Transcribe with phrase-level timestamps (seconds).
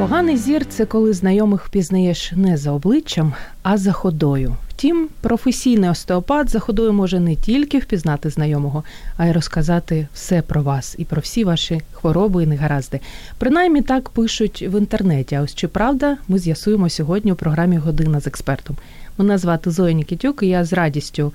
[0.00, 4.56] Поганий зір це коли знайомих впізнаєш не за обличчям, а за ходою.
[4.68, 8.84] Втім, професійний остеопат за ходою може не тільки впізнати знайомого,
[9.16, 13.00] а й розказати все про вас і про всі ваші хвороби і негаразди.
[13.38, 15.34] Принаймні так пишуть в інтернеті.
[15.34, 18.76] А ось чи правда, ми з'ясуємо сьогодні у програмі Година з експертом.
[19.18, 21.32] Мене звати Зоя Нікітюк, і я з радістю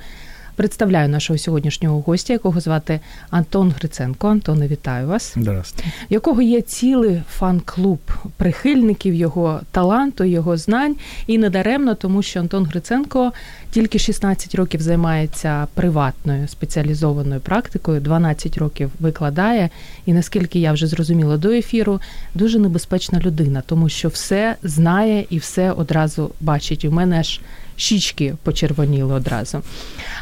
[0.56, 4.28] Представляю нашого сьогоднішнього гостя, якого звати Антон Гриценко.
[4.28, 5.34] Антоне, вітаю вас.
[5.38, 5.92] Здравствуйте.
[6.10, 8.00] Якого є цілий фан-клуб
[8.38, 10.96] прихильників його таланту, його знань,
[11.28, 13.32] і недаремно, тому що Антон Гриценко
[13.72, 19.70] тільки 16 років займається приватною спеціалізованою практикою, 12 років викладає.
[20.06, 22.02] І наскільки я вже зрозуміла до ефіру,
[22.34, 26.86] дуже небезпечна людина, тому що все знає і все одразу бачить.
[26.86, 27.40] У мене аж
[27.76, 29.62] щічки почервоніли одразу.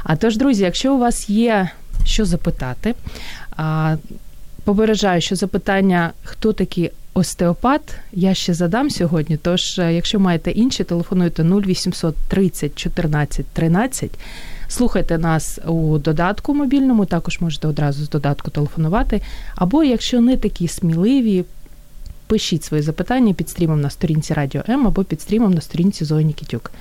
[0.04, 1.70] А тож, друзі, якщо у вас є
[2.06, 2.96] що запитати,
[4.64, 7.82] попереджаю, що запитання, хто такий остеопат,
[8.14, 9.38] я ще задам сьогодні.
[9.38, 14.12] Тож, е, якщо маєте інші, телефонуйте 0800 30 14 13.
[14.68, 19.22] Слухайте нас у додатку мобільному, також можете одразу з додатку телефонувати.
[19.56, 21.46] Або, якщо не такі сміливі,
[22.28, 26.26] пишіть свої запитання під стрімом на сторінці Радіо М або під стрімом на сторінці Зої
[26.26, 26.72] Нікітюк.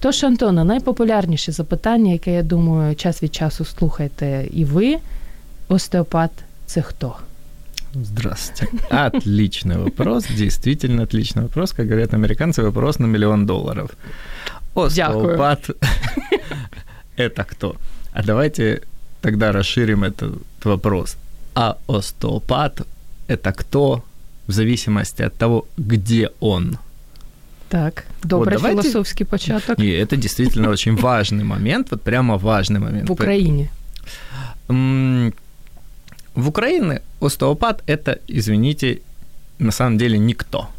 [0.00, 4.96] Тож, Антона, найпопулярніше запитання, яке я думаю, час від часу слухаєте і ви,
[5.68, 6.30] остеопат
[6.66, 7.16] це кто?
[7.94, 8.78] Здравствуйте.
[8.90, 11.72] Отличный вопрос, действительно отличный вопрос.
[11.72, 13.90] Как говорят американцы, вопрос на миллион долларов.
[14.74, 17.76] Остеопат – это кто?
[18.12, 18.80] А давайте
[19.20, 20.32] тогда расширим этот
[20.64, 21.16] вопрос.
[21.54, 24.02] А остеопат – это кто
[24.46, 26.85] в зависимости от того, где он –
[27.69, 29.79] так, добрый вот философский початок.
[29.79, 33.09] И это действительно очень важный момент, вот прямо важный момент.
[33.09, 33.69] В Украине.
[34.67, 38.99] В Украине остеопат– это, извините,
[39.59, 40.69] на самом деле никто.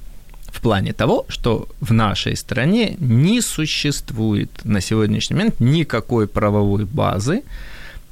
[0.47, 7.43] В плане того, что в нашей стране не существует на сегодняшний момент никакой правовой базы,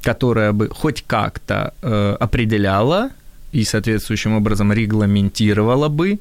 [0.02, 3.10] которая бы хоть как-то э, определяла
[3.52, 6.18] и соответствующим образом регламентировала бы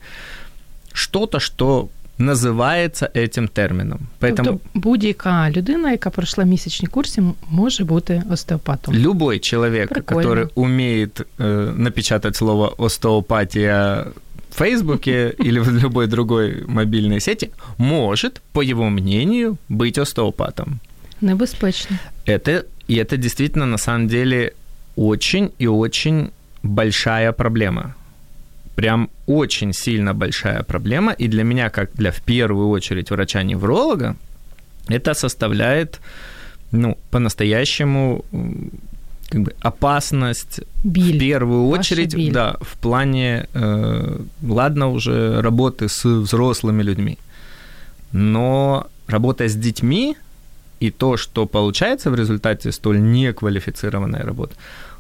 [0.94, 1.90] что-то, что
[2.21, 3.99] називається этим терміном.
[4.21, 4.45] Поэтому...
[4.45, 8.95] Тобто будь-яка людина, яка пройшла місячні курси, може бути остеопатом.
[8.95, 10.23] Любой человек, Прикольно.
[10.23, 14.05] который умеет э, напечатать слово остеопатия
[14.51, 20.81] в Фейсбуке или в любой другой мобильной сети, может, по его мнению, быть остеопатом.
[21.21, 21.99] Небезпечно.
[22.27, 24.53] Это, и это действительно, на самом деле,
[24.97, 26.31] очень и очень
[26.63, 27.95] большая проблема
[28.76, 34.16] прям очень сильно большая проблема, и для меня, как для в первую очередь врача-невролога,
[34.88, 36.00] это составляет,
[36.72, 38.24] ну, по-настоящему
[39.30, 41.18] как бы опасность биль.
[41.18, 42.32] в первую очередь, биль.
[42.32, 47.18] да, в плане, э, ладно, уже работы с взрослыми людьми,
[48.12, 50.16] но работа с детьми
[50.80, 54.56] и то, что получается в результате столь неквалифицированной работы,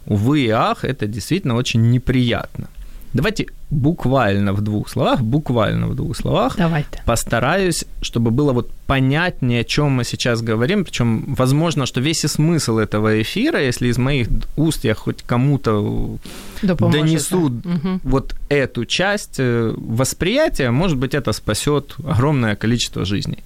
[0.07, 2.68] увы и ах, это действительно очень неприятно.
[3.16, 7.02] Давайте буквально в двух словах, буквально в двух словах Давайте.
[7.06, 10.84] постараюсь, чтобы было вот понятнее, о чем мы сейчас говорим.
[10.84, 14.28] Причем, возможно, что весь и смысл этого эфира, если из моих
[14.58, 16.18] уст я хоть кому-то
[16.62, 17.70] Допоможет, донесу да.
[17.70, 18.00] угу.
[18.04, 23.44] вот эту часть э, восприятия, может быть, это спасет огромное количество жизней.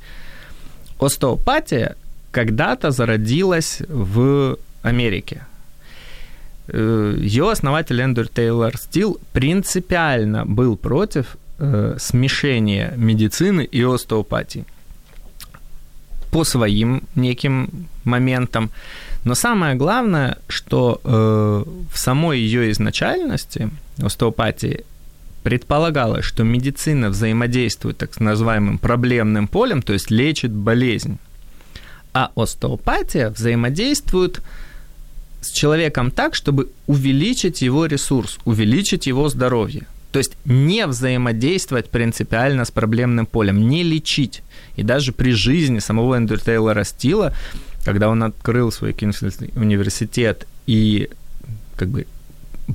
[1.00, 1.96] Остеопатия
[2.32, 5.42] когда-то зародилась в Америке.
[6.72, 14.66] Э, ее основатель Эндер Тейлор Стил принципиально был против э, смешения медицины и остеопатии
[16.32, 18.70] по своим неким моментам.
[19.24, 23.70] Но самое главное, что э, в самой ее изначальности
[24.02, 24.86] остеопатии
[25.44, 31.18] предполагалось, что медицина взаимодействует так называемым проблемным полем, то есть лечит болезнь,
[32.14, 34.42] а остеопатия взаимодействует с
[35.48, 39.88] человеком так, чтобы увеличить его ресурс, увеличить его здоровье.
[40.12, 44.42] То есть не взаимодействовать принципиально с проблемным полем, не лечить.
[44.76, 47.34] И даже при жизни самого Эндрю Тейлора Стила,
[47.86, 51.10] когда он открыл свой университет и
[51.76, 52.08] как бы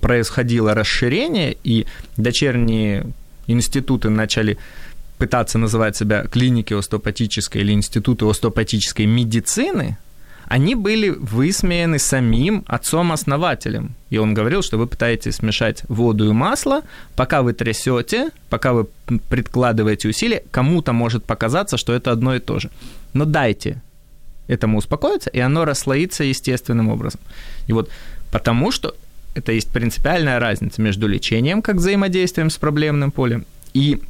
[0.01, 3.07] происходило расширение, и дочерние
[3.47, 4.59] институты начали
[5.19, 9.99] пытаться называть себя клиники остеопатической или институты остеопатической медицины,
[10.46, 13.94] они были высмеяны самим отцом-основателем.
[14.11, 16.82] И он говорил, что вы пытаетесь смешать воду и масло,
[17.17, 18.87] пока вы трясете, пока вы
[19.29, 22.70] прикладываете усилия, кому-то может показаться, что это одно и то же.
[23.14, 23.82] Но дайте
[24.49, 27.20] этому успокоиться, и оно расслоится естественным образом.
[27.67, 27.91] И вот
[28.31, 28.94] потому что
[29.35, 33.44] это есть принципиальная разница между лечением как взаимодействием с проблемным полем
[33.75, 34.00] и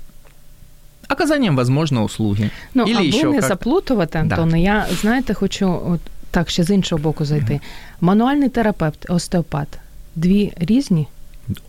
[1.09, 2.51] оказанням, возможно, услуги.
[2.75, 3.49] Ну, Или аби ще не как...
[3.49, 4.57] заплутувати, Антоне, да.
[4.57, 6.01] я, знаєте, хочу от,
[6.34, 7.54] так ще з іншого боку зайти.
[7.54, 8.02] Mm-hmm.
[8.02, 9.68] Мануальний терапевт, остеопат.
[10.16, 11.08] Дві різні?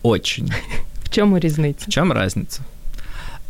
[0.01, 0.51] Очень.
[1.03, 1.85] В чому різниця?
[1.87, 2.61] В чому разница?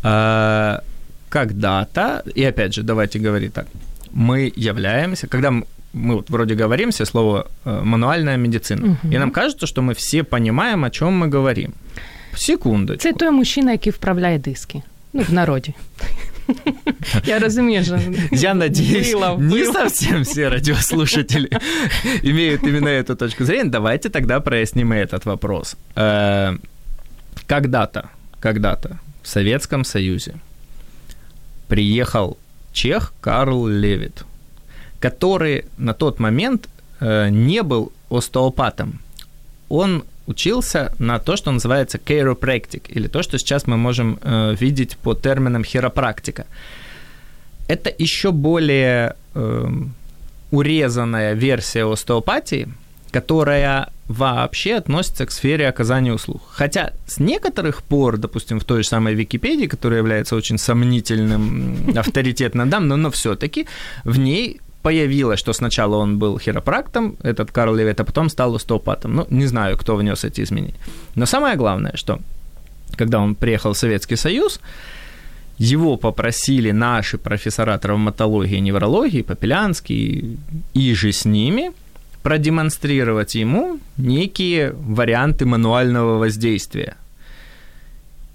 [0.03, 0.81] А,
[1.30, 3.68] когда-то, и опять же, давайте говорить так,
[4.13, 5.63] мы являемся, когда мы,
[5.94, 9.13] мы вот вроде говорим все слово э, мануальная медицина, угу.
[9.13, 11.74] и нам кажется, что мы все понимаем, о чем мы говорим.
[12.36, 13.01] Секундочку.
[13.03, 14.81] Це той мужчина, який вправляє диски.
[15.13, 15.74] Ну, в народе.
[17.25, 17.84] Я разумею.
[18.31, 21.50] Я надеюсь, не совсем все радиослушатели
[22.22, 23.70] имеют именно эту точку зрения.
[23.70, 25.76] Давайте тогда проясним этот вопрос.
[25.94, 26.56] Э,
[27.46, 28.10] когда-то,
[28.40, 30.37] когда-то в Советском Союзе
[31.69, 32.38] приехал
[32.72, 34.25] чех Карл Левит,
[35.00, 36.69] который на тот момент
[37.00, 39.00] э, не был остеопатом.
[39.69, 44.96] Он учился на то, что называется chiropractic, или то, что сейчас мы можем э, видеть
[44.96, 46.46] по терминам хиропрактика.
[47.69, 49.69] Это еще более э,
[50.50, 52.69] урезанная версия остеопатии,
[53.11, 56.43] которая вообще относится к сфере оказания услуг.
[56.50, 62.70] Хотя с некоторых пор, допустим, в той же самой Википедии, которая является очень сомнительным авторитетным,
[62.70, 63.67] да, но, но все-таки
[64.05, 69.17] в ней появилось, что сначала он был хиропрактом, этот Карл Левит, а потом стал остеопатом.
[69.17, 70.79] Ну, не знаю, кто внес эти изменения.
[71.17, 72.21] Но самое главное, что
[72.97, 74.61] когда он приехал в Советский Союз,
[75.59, 80.38] его попросили наши профессора травматологии и неврологии, Попелянский
[80.75, 81.73] и же с ними,
[82.23, 86.94] продемонстрировать ему некие варианты мануального воздействия.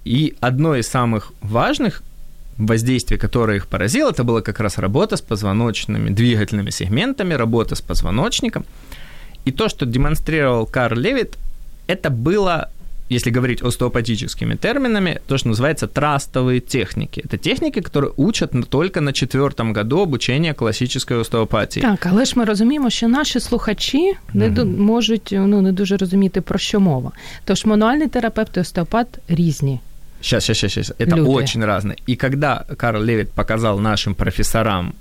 [0.06, 2.03] И одно из самых важных
[2.58, 7.80] воздействие, которое их поразило, это была как раз работа с позвоночными двигательными сегментами, работа с
[7.80, 8.64] позвоночником.
[9.44, 11.36] И то, что демонстрировал Карл Левит,
[11.86, 12.68] это было,
[13.10, 17.22] если говорить остеопатическими терминами, то, что называется трастовые техники.
[17.24, 21.82] Это техники, которые учат только на четвертом году обучения классической остеопатії.
[21.82, 24.78] Так, але ж ми розуміємо, що наші слухачі не mm-hmm.
[24.78, 27.12] можуть ну, не дуже розуміти, про що мова.
[27.44, 29.80] Тож мануальний терапевт і остеопат різні.
[30.21, 30.94] Сейчас, сейчас, сейчас.
[30.97, 31.27] Это Люди.
[31.27, 31.97] очень разное.
[32.06, 34.94] И когда Карл Левит показал нашим профессорам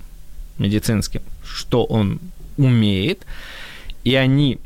[0.57, 2.19] медицинским, что он
[2.57, 3.25] умеет,
[4.03, 4.59] и они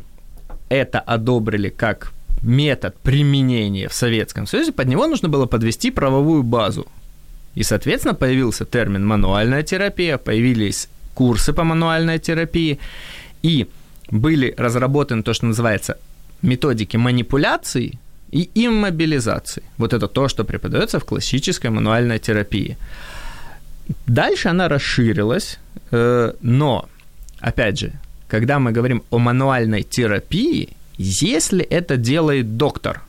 [0.69, 6.87] это одобрили как метод применения в Советском Союзе, под него нужно было подвести правовую базу.
[7.55, 12.79] И, соответственно, появился термин мануальная терапия, появились курсы по мануальной терапии,
[13.41, 13.67] и
[14.09, 15.97] были разработаны то, что называется
[16.41, 17.99] методики манипуляций,
[18.31, 19.63] и иммобилизации.
[19.77, 22.77] Вот это то, что преподается в классической мануальной терапии.
[24.07, 25.59] Дальше она расширилась,
[25.91, 26.89] э, но,
[27.39, 27.91] опять же,
[28.27, 33.01] когда мы говорим о мануальной терапии, если это делает доктор,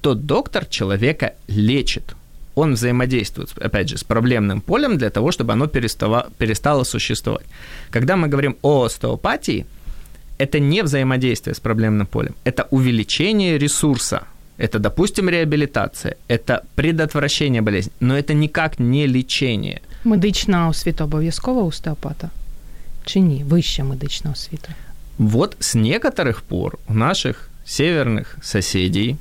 [0.00, 2.14] то доктор человека лечит.
[2.54, 7.46] Он взаимодействует, опять же, с проблемным полем для того, чтобы оно перестало, перестало существовать.
[7.90, 9.66] Когда мы говорим о остеопатии–
[10.41, 14.21] это не взаимодействие с проблемным полем, это увеличение ресурса.
[14.59, 19.81] Это, допустим, реабилитация, это предотвращение болезни, но это никак не лечение.
[20.03, 22.29] Медична освіта обов'язкова остеопата?
[23.05, 23.43] Чи ні?
[23.43, 24.69] Вища медична освіта?
[25.17, 29.17] Вот с некоторых пор у наших северных соседей,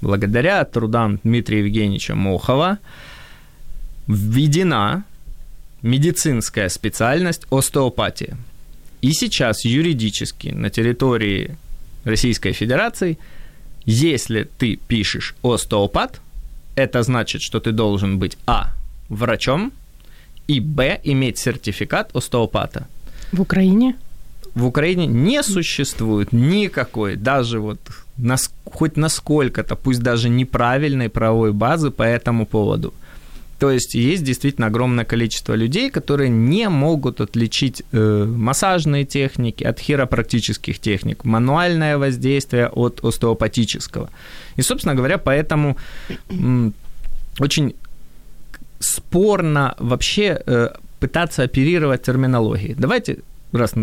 [0.00, 2.78] благодаря трудам Дмитрия Евгеньевича Мохова,
[4.06, 5.02] введена
[5.82, 8.36] медицинская специальность остеопатия.
[9.05, 11.55] И сейчас юридически на территории
[12.05, 13.19] Российской Федерации,
[13.85, 16.21] если ты пишешь остеопат,
[16.75, 18.73] это значит, что ты должен быть А.
[19.09, 19.71] врачом
[20.47, 20.99] и Б.
[21.03, 22.87] иметь сертификат остеопата.
[23.31, 23.93] В Украине?
[24.55, 27.79] В Украине не существует никакой, даже вот
[28.17, 32.91] нас, хоть насколько-то, пусть даже неправильной правовой базы по этому поводу–
[33.59, 39.79] то есть есть действительно огромное количество людей, которые не могут отличить э, массажные техники от
[39.79, 44.09] хиропрактических техник, мануальное воздействие от остеопатического.
[44.57, 45.77] И, собственно говоря, поэтому
[47.39, 47.75] очень
[48.79, 50.69] спорно вообще э,
[50.99, 52.75] пытаться оперировать терминологией.
[52.77, 53.19] Давайте,
[53.53, 53.73] раз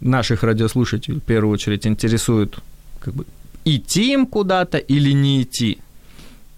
[0.00, 2.56] наших радиослушателей в первую очередь интересует,
[3.00, 3.26] как бы,
[3.66, 5.78] идти им куда-то или не идти.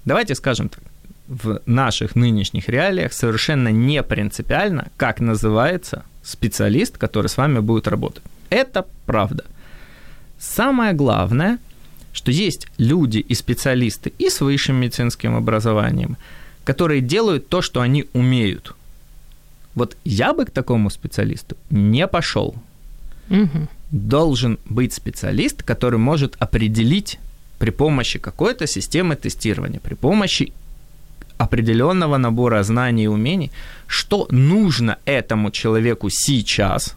[0.05, 0.92] Давайте скажем так
[1.33, 8.23] в наших нынешних реалиях совершенно не принципиально, как называется специалист, который с вами будет работать.
[8.51, 9.45] Это правда.
[10.39, 11.59] Самое главное,
[12.13, 16.17] что есть люди и специалисты и с высшим медицинским образованием,
[16.65, 18.75] которые делают то, что они умеют.
[19.75, 22.55] Вот я бы к такому специалисту не пошел.
[23.31, 23.69] Угу.
[23.91, 27.19] Должен быть специалист, который может определить
[27.59, 30.53] при помощи какой-то системы тестирования, при помощи
[31.42, 33.52] определенного набора знаний и умений,
[33.88, 36.96] что нужно этому человеку сейчас,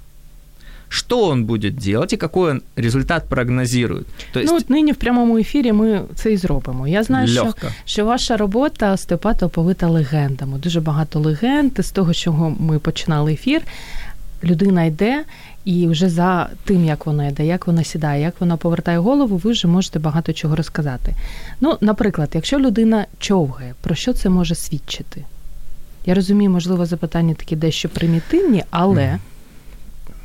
[0.88, 4.06] что он будет делать і какой он результат прогнозирует.
[4.32, 4.52] То есть...
[4.52, 6.88] Ну, от нині в прямому ефірі ми це і зробимо.
[6.88, 7.54] Я знаю, що,
[7.84, 10.58] що ваша робота остеопата оповита легендами.
[10.58, 11.72] Дуже багато легенд.
[11.78, 13.62] З того, з чого ми починали ефір,
[14.44, 15.24] людина йде
[15.65, 19.51] і вже за тим, як вона йде, як вона сідає, як вона повертає голову, ви
[19.51, 21.13] вже можете багато чого розказати.
[21.61, 25.25] Ну, наприклад, якщо людина човгає, про що це може свідчити?
[26.05, 29.19] Я розумію, можливо, запитання такі дещо примітивні, але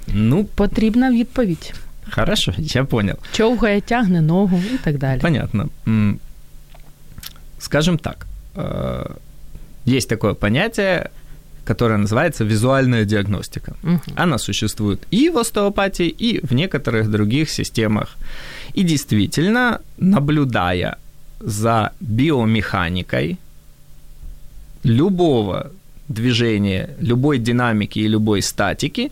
[0.06, 1.74] ну, потрібна відповідь.
[2.10, 3.16] Хорошо, я понял.
[3.32, 5.20] Човгає, тягне ногу і так далі.
[5.20, 5.68] Понятно.
[7.58, 9.10] Скажем так, э,
[9.86, 11.10] есть такое понятие
[11.70, 13.74] которая называется визуальная диагностика.
[13.82, 14.00] Угу.
[14.16, 18.16] Она существует и в остеопатии, и в некоторых других системах.
[18.74, 20.96] И действительно, наблюдая
[21.40, 23.38] за биомеханикой
[24.84, 25.70] любого
[26.08, 29.10] движения, любой динамики и любой статики,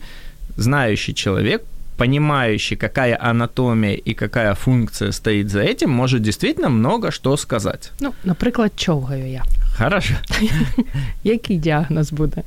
[0.57, 1.63] знающий человек,
[1.97, 7.93] понимающий, какая анатомия и какая функция стоит за этим, может действительно много что сказать.
[8.01, 9.45] Ну, наприклад, човгаю я.
[9.79, 10.15] Хорошо.
[11.25, 12.43] Який діагноз буде?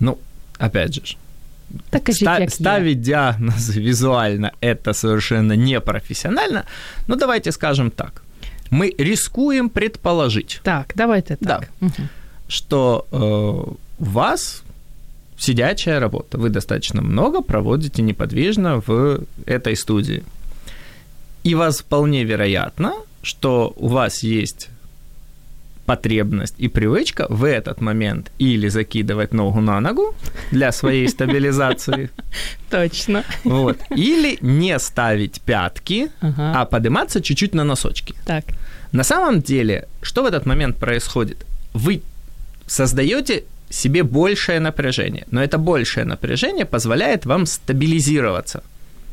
[0.00, 0.16] Ну,
[0.60, 1.16] опять же,
[1.90, 6.64] так, ста- ставить диагноз визуально это совершенно непрофессионально.
[7.06, 8.22] Ну, давайте скажем так.
[8.70, 10.60] Мы рискуем предположить.
[10.62, 11.48] Так, давайте так.
[11.48, 12.08] Да, угу.
[12.48, 13.16] Что э,
[13.98, 14.62] у вас
[15.38, 16.38] сидячая работа.
[16.38, 20.22] Вы достаточно много проводите неподвижно в этой студии.
[21.46, 22.92] И вас вполне вероятно,
[23.22, 24.70] что у вас есть
[25.86, 30.14] потребность и привычка в этот момент или закидывать ногу на ногу
[30.50, 32.10] для своей стабилизации.
[32.70, 33.24] Точно.
[33.44, 33.78] Вот.
[33.90, 38.14] Или не ставить пятки, а подниматься чуть-чуть на носочки.
[38.26, 38.44] Так.
[38.92, 41.44] На самом деле, что в этот момент происходит?
[41.72, 42.02] Вы
[42.66, 48.62] создаете себе большее напряжение, но это большее напряжение позволяет вам стабилизироваться.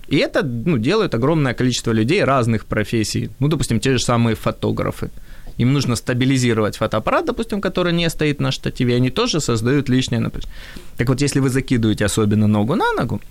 [0.07, 3.29] И это ну, делает огромное количество людей разных профессий.
[3.39, 5.09] Ну, допустим, те же самые фотографы
[5.57, 10.55] им нужно стабилизировать фотоаппарат, допустим, который не стоит на штативе, они тоже создают лишнее напряжение.
[10.97, 13.21] Так вот, если вы закидываете особенно ногу на ногу,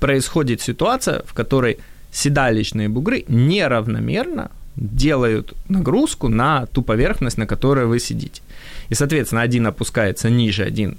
[0.00, 1.78] происходит ситуация, в которой
[2.12, 8.42] седалищные бугры неравномерно делают нагрузку на ту поверхность, на которой вы сидите.
[8.90, 10.96] И, соответственно, один опускается ниже, один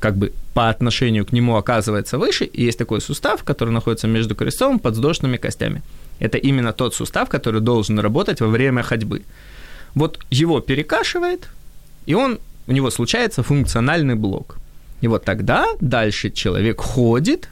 [0.00, 4.34] как бы по отношению к нему оказывается выше, и есть такой сустав, который находится между
[4.34, 5.82] крестцом и подвздошными костями.
[6.20, 9.22] Это именно тот сустав, который должен работать во время ходьбы.
[9.94, 11.48] Вот его перекашивает,
[12.06, 14.56] и он, у него случается функциональный блок.
[15.00, 17.48] И вот тогда дальше человек ходит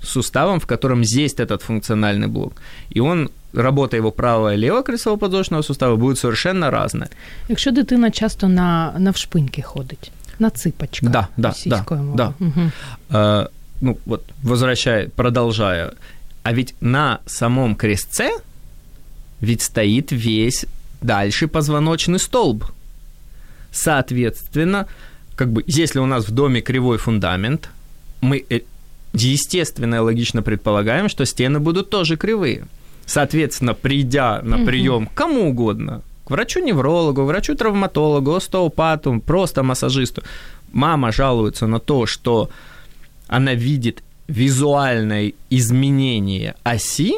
[0.00, 2.52] с суставом, в котором есть этот функциональный блок.
[2.90, 7.08] И он работа его правого и левого крестцово-подвздошного сустава будет совершенно разная.
[7.48, 11.10] Якщо дитина часто на, навшпиньки ходить, на цыпочках.
[11.10, 11.84] Да, да, да,
[12.14, 12.34] да.
[12.40, 12.70] Угу.
[13.10, 13.48] А,
[13.80, 15.92] ну вот, возвращая, продолжая,
[16.44, 18.30] а ведь на самом крестце
[19.40, 20.66] ведь стоит весь
[21.00, 22.66] дальше позвоночный столб.
[23.72, 24.86] Соответственно,
[25.36, 27.70] как бы, если у нас в доме кривой фундамент,
[28.20, 28.60] мы э,
[29.14, 32.66] естественно и логично предполагаем, что стены будут тоже кривые.
[33.06, 40.22] Соответственно, придя на прием кому угодно, к врачу-неврологу, врачу-травматологу, остеопату, просто массажисту,
[40.72, 42.50] мама жалуется на то, что
[43.28, 47.14] она видит визуальное изменение оси,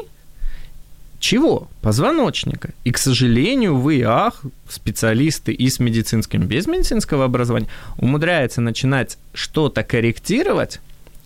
[1.19, 1.67] чего?
[1.81, 2.69] Позвоночника.
[2.83, 9.83] И, к сожалению, вы, ах, специалисты и с медицинским, без медицинского образования, умудряются начинать что-то
[9.83, 10.79] корректировать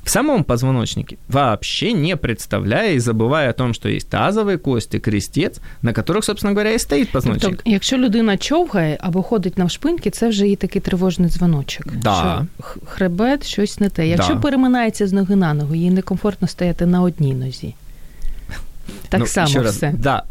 [0.07, 5.61] в самом позвоночнике, вообще не представляя и забывая о том, что есть тазовые кости, крестец,
[5.83, 7.51] на которых, собственно говоря, і стоїть позвоночник.
[7.57, 11.87] Тобто, якщо людина човгає або ходить навшпиньки, це вже і такий тривожний дзвоночок.
[11.97, 12.47] Да.
[12.59, 14.09] Що хребет, щось не те.
[14.09, 14.41] Якщо да.
[14.41, 17.75] переминається з ноги на ногу, їй некомфортно стояти на одній нозі.
[19.09, 19.63] Так ну, само все.
[19.63, 20.23] Раз, да,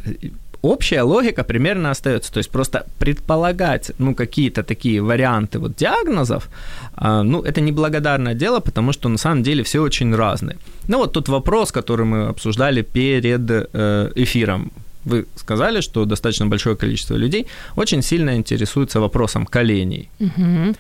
[0.62, 2.33] Общая логика примерно остается.
[2.33, 6.49] То есть просто предполагать, ну, какие-то такие варианты вот диагнозов,
[6.95, 10.57] а, ну, это неблагодарное дело, потому что на самом деле все очень разные.
[10.88, 14.71] Ну, вот тот вопрос, который мы обсуждали перед э, эфиром.
[15.05, 20.09] вы сказали, что достаточно большое количество людей очень сильно интересуется вопросом коленей.
[20.21, 20.75] Угу.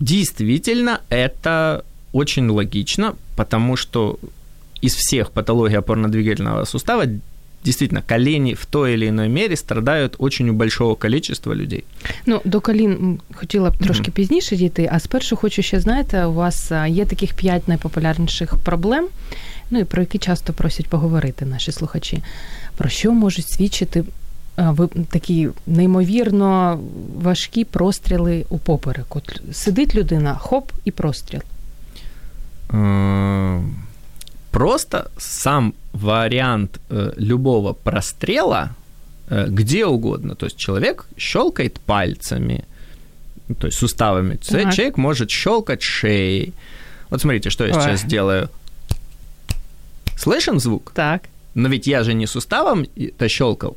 [0.00, 4.18] Действительно, это очень логично, потому что
[4.82, 7.04] из всех патологий опорно-двигательного сустава
[7.64, 11.84] действительно колені в той или иной мере страдают очень у большого количества людей.
[12.26, 14.14] Ну, до колін хотіла б трошки mm-hmm.
[14.14, 19.08] пізніше дійти, а спершу хочу ще, знаєте, у вас є таких п'ять найпопулярніших проблем,
[19.70, 22.22] ну і про які часто просять поговорити наші слухачі.
[22.76, 24.04] Про що можуть свідчити
[24.56, 26.80] ви такі неймовірно
[27.16, 29.16] важкі простріли у поперек?
[29.16, 31.40] От сидить людина, хоп, і простріл.
[34.50, 38.74] Просто сам вариант э, любого прострела
[39.28, 40.34] э, где угодно.
[40.34, 42.64] То есть человек щелкает пальцами,
[43.58, 44.36] то есть суставами.
[44.36, 44.74] Так.
[44.74, 46.52] Человек может щелкать шеей.
[47.10, 47.82] Вот смотрите, что я Ой.
[47.82, 48.48] сейчас делаю.
[50.16, 50.92] Слышен звук?
[50.94, 51.22] Так.
[51.54, 53.76] Но ведь я же не суставом это щелкал.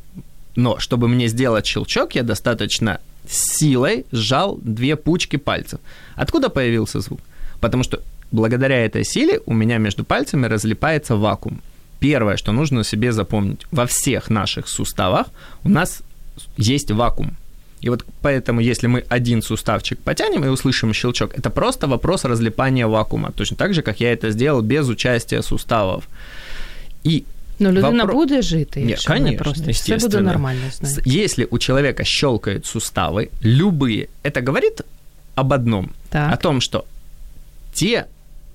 [0.56, 5.80] Но чтобы мне сделать щелчок, я достаточно силой сжал две пучки пальцев.
[6.16, 7.20] Откуда появился звук?
[7.60, 8.02] Потому что
[8.34, 11.62] благодаря этой силе у меня между пальцами разлипается вакуум.
[12.00, 15.28] Первое, что нужно себе запомнить, во всех наших суставах
[15.64, 16.02] у нас
[16.58, 17.38] есть вакуум.
[17.82, 22.88] И вот поэтому, если мы один суставчик потянем и услышим щелчок, это просто вопрос разлипания
[22.88, 23.32] вакуума.
[23.32, 26.08] Точно так же, как я это сделал без участия суставов.
[27.04, 27.24] И
[27.60, 28.14] но людина Вопро...
[28.14, 30.72] буде жити, якщо Нет, конечно, не просто все буде нормально.
[30.72, 31.24] Знаете.
[31.24, 34.82] Если у человека щелкают суставы, любые, это говорит
[35.36, 36.34] об одном, так.
[36.34, 36.86] о том, что
[37.74, 38.06] те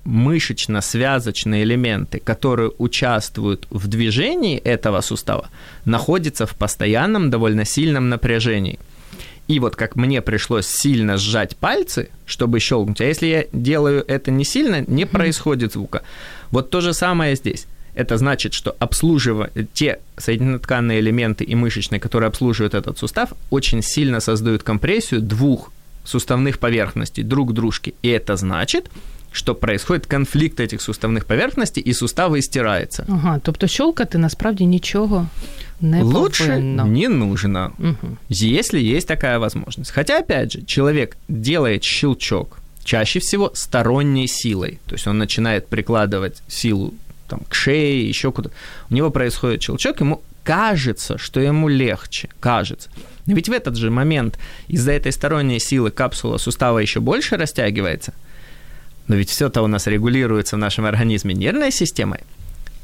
[0.03, 5.49] мышечно-связочные элементы, которые участвуют в движении этого сустава,
[5.85, 8.79] находятся в постоянном довольно сильном напряжении.
[9.47, 14.29] И вот как мне пришлось сильно сжать пальцы, чтобы щелкнуть, а если я делаю это
[14.29, 16.03] не сильно, не происходит звука.
[16.51, 17.65] Вот то же самое здесь.
[17.95, 24.19] Это значит, что обслуживая те соединенно-тканные элементы и мышечные, которые обслуживают этот сустав, очень сильно
[24.19, 25.71] создают компрессию двух
[26.03, 27.93] суставных поверхностей друг к дружке.
[28.01, 28.89] И это значит,
[29.34, 33.06] що происходит конфлікт этих суставних поверхностей, і сустави стираються.
[33.08, 35.28] Ага, тобто щолкати насправді нічого
[35.80, 36.84] не Лучше повинно.
[36.84, 38.16] не нужно, угу.
[38.30, 39.90] если есть такая возможность.
[39.90, 44.78] Хотя, опять же, человек делает щелчок чаще всего сторонней силой.
[44.86, 46.94] То есть он начинает прикладывать силу
[47.26, 48.54] там, к шее, еще куда-то.
[48.90, 52.88] У него происходит щелчок, ему кажется, что ему легче, кажется.
[53.26, 58.22] Но ведь в этот же момент из-за этой сторонней силы капсула сустава еще больше растягивается –
[59.09, 62.19] но ведь все-то у нас регулируется в нашем организме нервной системой.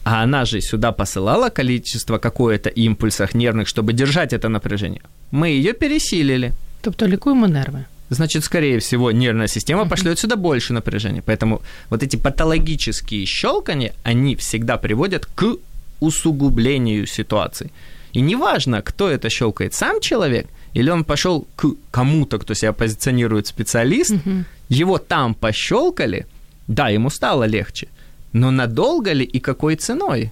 [0.04, 5.02] А она же сюда посылала количество какое-то импульсов нервных, чтобы держать это напряжение.
[5.32, 6.52] Мы ее пересилили.
[6.82, 7.86] Тобто лікуємо нервы.
[8.10, 11.22] Значит, скорее всего, нервная система пошлет сюда больше напряжения.
[11.22, 15.58] Поэтому вот эти патологические щелкания, они всегда приводят к
[16.00, 17.70] усугублению ситуации.
[18.14, 23.48] И неважно, кто это щелкает, сам человек или он пошел к кому-то, кто себя позиционирует
[23.48, 26.27] специалист, угу его там пощелкали,
[26.69, 27.89] да, ему стало легче,
[28.33, 30.31] но надолго ли и какой ценой?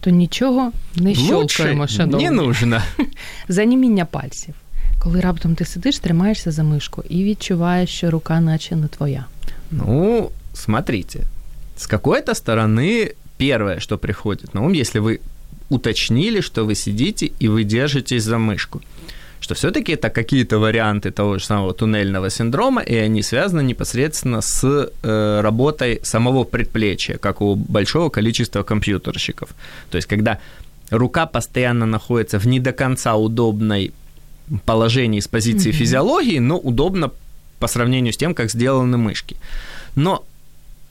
[0.00, 2.24] То нічого не щолкаємо, шановні.
[2.24, 2.82] не нужно.
[3.48, 4.54] Заніміння пальців.
[5.02, 9.24] Коли раптом ти сидиш, тримаєшся за мишку і відчуваєш, що рука наче не твоя.
[9.70, 11.20] Ну, смотрите,
[11.76, 15.18] с какой-то стороны первое, что приходит на ум, если вы
[15.68, 18.90] уточнили, что вы сидите и вы держитесь за мышку –
[19.43, 24.63] что все-таки это какие-то варианты того же самого туннельного синдрома, и они связаны непосредственно с
[24.63, 29.49] э, работой самого предплечья, как у большого количества компьютерщиков.
[29.91, 30.39] То есть, когда
[30.91, 33.91] рука постоянно находится в не до конца удобной
[34.65, 35.73] положении с позиции mm-hmm.
[35.73, 37.11] физиологии, но удобно
[37.59, 39.35] по сравнению с тем, как сделаны мышки.
[39.95, 40.23] Но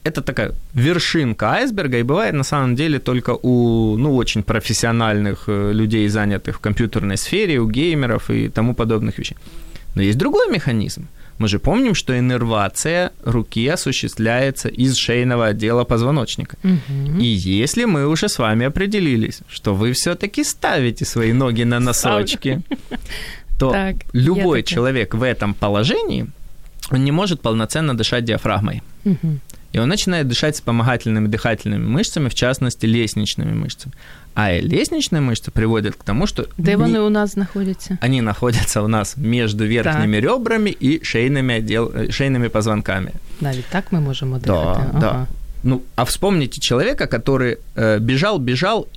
[0.03, 5.71] это такая вершинка айсберга, и бывает на самом деле только у ну, очень профессиональных э,
[5.73, 9.37] людей, занятых в компьютерной сфере, у геймеров и тому подобных вещей.
[9.95, 11.07] Но есть другой механизм.
[11.39, 16.57] Мы же помним, что иннервация руки осуществляется из шейного отдела позвоночника.
[16.63, 17.19] Угу.
[17.19, 22.61] И если мы уже с вами определились, что вы все-таки ставите свои ноги на носочки,
[23.59, 26.27] то так, любой человек в этом положении
[26.91, 28.81] он не может полноценно дышать диафрагмой.
[29.05, 29.39] Угу.
[29.73, 33.93] И он начинает дышать вспомогательными дыхательными мышцами, в частности, лестничными мышцами.
[34.35, 36.45] А лестничные мышцы приводят к тому, что...
[36.57, 37.97] Де вони у нас находятся?
[38.01, 40.23] Они находятся у нас между верхними так.
[40.23, 41.91] ребрами и шейными, отдел...
[42.11, 43.11] шейными позвонками.
[43.41, 44.45] Навіть так мы можем отдыхать.
[44.45, 44.99] Да, ага.
[44.99, 45.27] да.
[45.63, 48.87] Ну, а вспомните человека, который э, бежал, бежал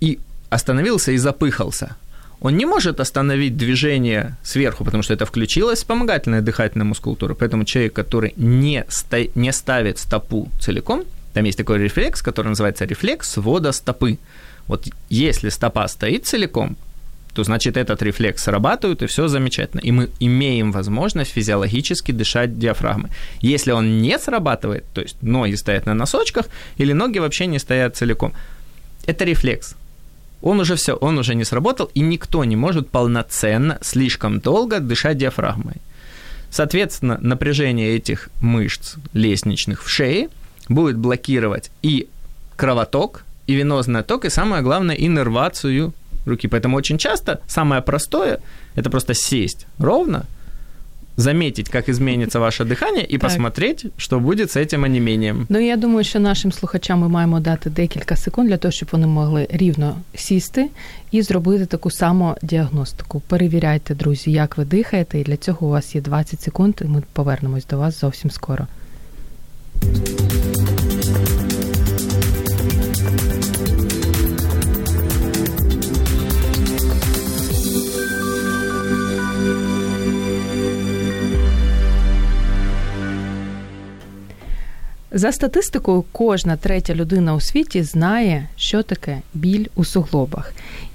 [0.00, 0.18] и
[0.50, 1.96] остановился и запыхался
[2.42, 7.34] он не может остановить движение сверху, потому что это включилась вспомогательная дыхательная мускулатура.
[7.34, 12.84] Поэтому человек, который не, ста- не ставит стопу целиком, там есть такой рефлекс, который называется
[12.84, 14.18] рефлекс свода стопы.
[14.66, 16.76] Вот если стопа стоит целиком,
[17.32, 19.80] то значит этот рефлекс срабатывает, и все замечательно.
[19.80, 23.10] И мы имеем возможность физиологически дышать диафрагмой.
[23.40, 27.96] Если он не срабатывает, то есть ноги стоят на носочках, или ноги вообще не стоят
[27.96, 28.32] целиком,
[29.06, 29.76] это рефлекс.
[30.42, 35.16] Он уже все, он уже не сработал, и никто не может полноценно, слишком долго дышать
[35.16, 35.76] диафрагмой.
[36.50, 40.28] Соответственно, напряжение этих мышц лестничных в шее
[40.68, 42.08] будет блокировать и
[42.56, 45.94] кровоток, и венозный отток, и самое главное, иннервацию
[46.26, 46.48] руки.
[46.48, 48.40] Поэтому очень часто самое простое–
[48.74, 50.26] это просто сесть ровно,
[51.16, 53.20] заметить, как изменится ваше дихання, і так.
[53.20, 55.46] посмотреть, що буде з цим онімінням.
[55.48, 59.06] Ну я думаю, що нашим слухачам ми маємо дати декілька секунд для того, щоб вони
[59.06, 60.68] могли рівно сісти
[61.10, 63.22] і зробити таку саму діагностику.
[63.28, 67.02] Перевіряйте, друзі, як ви дихаєте, і для цього у вас є 20 секунд, і ми
[67.12, 68.66] повернемось до вас зовсім скоро.
[85.14, 90.52] За статистикою, кожна третя людина у світі знає, що таке біль у суглобах.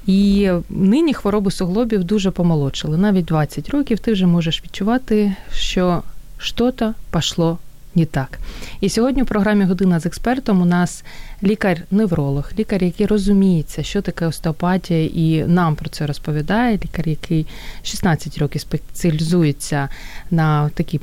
[0.07, 2.97] І нині хвороби суглобів дуже помолодшили.
[2.97, 6.03] Навіть 20 років ти вже можеш відчувати, що
[6.37, 6.73] щось
[7.11, 7.57] пішло
[7.95, 8.39] не так.
[8.81, 11.03] І сьогодні в програмі Година з експертом у нас
[11.43, 16.79] лікар-невролог, лікар, який розуміється, що таке остеопатія, і нам про це розповідає.
[16.83, 17.47] Лікар, який
[17.83, 19.89] 16 років спеціалізується
[20.31, 20.99] на такій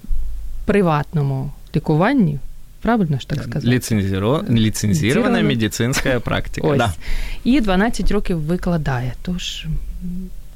[0.65, 2.39] приватному лікуванні.
[2.84, 3.68] Правильно ж так сказати?
[3.68, 4.44] Ліцензіро...
[4.50, 6.68] Ліцензірована медицинська практика.
[6.68, 6.78] Ось.
[6.78, 6.94] Да.
[7.44, 9.14] І 12 років викладає.
[9.22, 9.66] Тож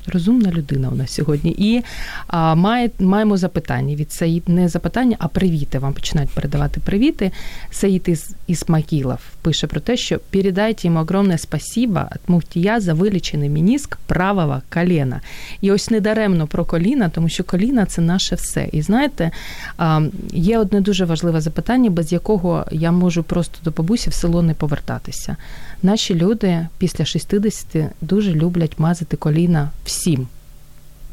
[0.09, 1.55] розумна людина у нас сьогодні.
[1.59, 1.83] І
[2.27, 5.79] а, має, маємо запитання від Саїд, не запитання, а привіти.
[5.79, 7.33] Вам починають передавати привіти.
[7.71, 13.49] Саїд із Ісмакілов пише про те, що передайте йому огромне спасибо від муфтія за вилічений
[13.49, 15.21] мініск правого коліна.
[15.61, 18.69] І ось недаремно про коліна, тому що коліна це наше все.
[18.73, 19.31] І знаєте,
[19.79, 20.01] а,
[20.33, 24.55] є одне дуже важливе запитання, без якого я можу просто до бабусі в село не
[24.55, 25.37] повертатися.
[25.83, 27.67] Наші люди після 60
[28.01, 30.29] дуже люблять мазати коліна всім.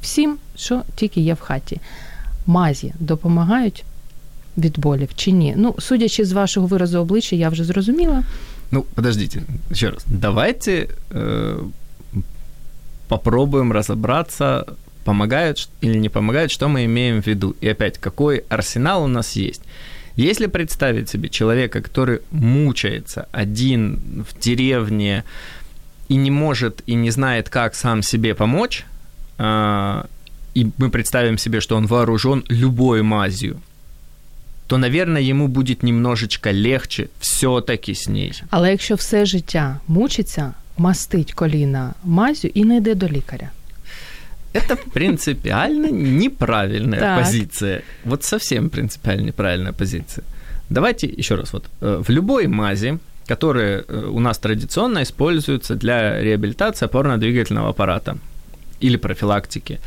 [0.01, 1.79] Всім, що тільки є в хаті.
[2.45, 3.85] Мазі допомагають
[4.57, 5.53] від болів чи ні?
[5.57, 8.23] Ну, судячи з вашого виразу обличчя, я вже зрозуміла.
[8.71, 10.03] Ну, подождите, еще раз.
[10.07, 11.59] Давайте э,
[13.07, 14.65] попробуем разобраться,
[15.03, 17.55] помогают или не помогают, что мы имеем в виду.
[17.61, 19.61] И опять, какой арсенал у нас есть.
[20.16, 23.98] Если представить себе человека, который мучается один
[24.28, 25.24] в деревне
[26.08, 28.84] и не может и не знает, как сам себе помочь,
[29.38, 30.06] а,
[30.54, 33.60] и мы представим себе, что он вооружен любой мазью,
[34.66, 38.42] то, наверное, ему будет немножечко легче все-таки с ней.
[38.50, 43.50] Але якщо все життя мучиться, мастить коліна мазю і не йде до лікаря.
[44.55, 47.19] Это принципиально неправильная так.
[47.19, 47.83] позиция.
[48.05, 50.23] Вот совсем принципиально неправильная позиция.
[50.69, 51.51] Давайте еще раз.
[51.53, 58.17] Вот э, в любой мази, которая э, у нас традиционно используется для реабилитации опорно-двигательного аппарата
[58.79, 59.79] или профилактики,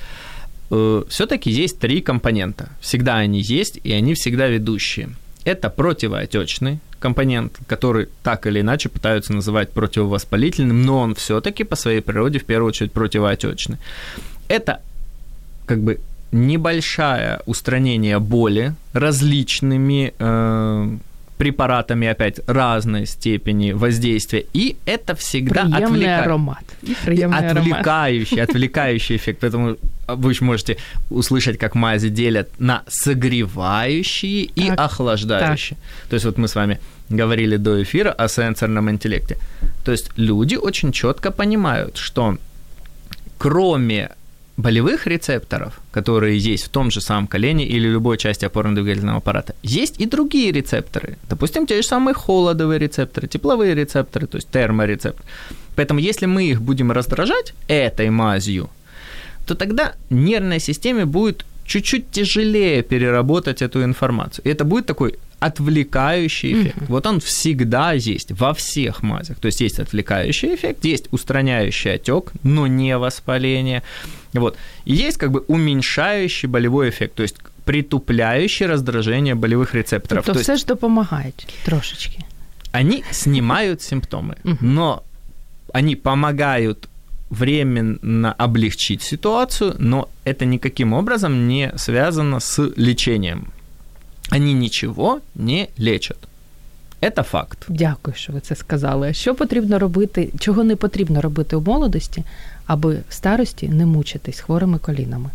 [0.70, 2.68] э, все-таки есть три компонента.
[2.80, 5.08] Всегда они есть, и они всегда ведущие.
[5.44, 12.02] Это противоотечный компонент, который так или иначе пытаются называть противовоспалительным, но он все-таки по своей
[12.02, 13.78] природе в первую очередь противоотечный
[14.48, 14.80] это
[15.66, 16.00] как бы
[16.32, 20.96] небольшое устранение боли различными э,
[21.38, 26.22] препаратами, опять, разной степени воздействия, и это всегда отвлека...
[26.22, 26.64] аромат.
[27.50, 28.50] отвлекающий, аромат.
[28.50, 29.76] отвлекающий эффект, поэтому
[30.08, 30.76] вы можете
[31.10, 35.78] услышать, как мази делят на согревающие и так, охлаждающие.
[35.78, 36.08] Так.
[36.10, 39.36] То есть вот мы с вами говорили до эфира о сенсорном интеллекте.
[39.84, 42.36] То есть люди очень четко понимают, что
[43.38, 44.10] кроме
[44.58, 50.00] болевых рецепторов, которые есть в том же самом колене или любой части опорно-двигательного аппарата, есть
[50.00, 51.16] и другие рецепторы.
[51.30, 55.28] Допустим, те же самые холодовые рецепторы, тепловые рецепторы, то есть терморецепторы.
[55.76, 58.68] Поэтому если мы их будем раздражать этой мазью,
[59.46, 64.44] то тогда нервной системе будет чуть-чуть тяжелее переработать эту информацию.
[64.44, 66.78] И это будет такой отвлекающий эффект.
[66.78, 66.86] Mm-hmm.
[66.88, 69.38] Вот он всегда есть во всех мазях.
[69.38, 73.82] То есть есть отвлекающий эффект, есть устраняющий отек, но не воспаление.
[74.32, 74.56] Вот.
[74.84, 80.24] И есть как бы уменьшающий болевой эффект, то есть притупляющий раздражение болевых рецепторов.
[80.24, 82.24] То, то все ж допомагають трошечки.
[82.72, 85.02] Они снимают симптомы, но
[85.72, 86.88] они помогают
[87.30, 93.52] временно облегчить ситуацию, но это никаким образом не связано с лечением.
[94.31, 96.17] Они ничего не лечат.
[97.15, 97.57] Це факт.
[97.69, 99.13] Дякую, що ви це сказали.
[99.13, 102.23] Що потрібно робити, чого не потрібно робити у молодості,
[102.65, 105.29] аби в старості не мучитись хворими колінами?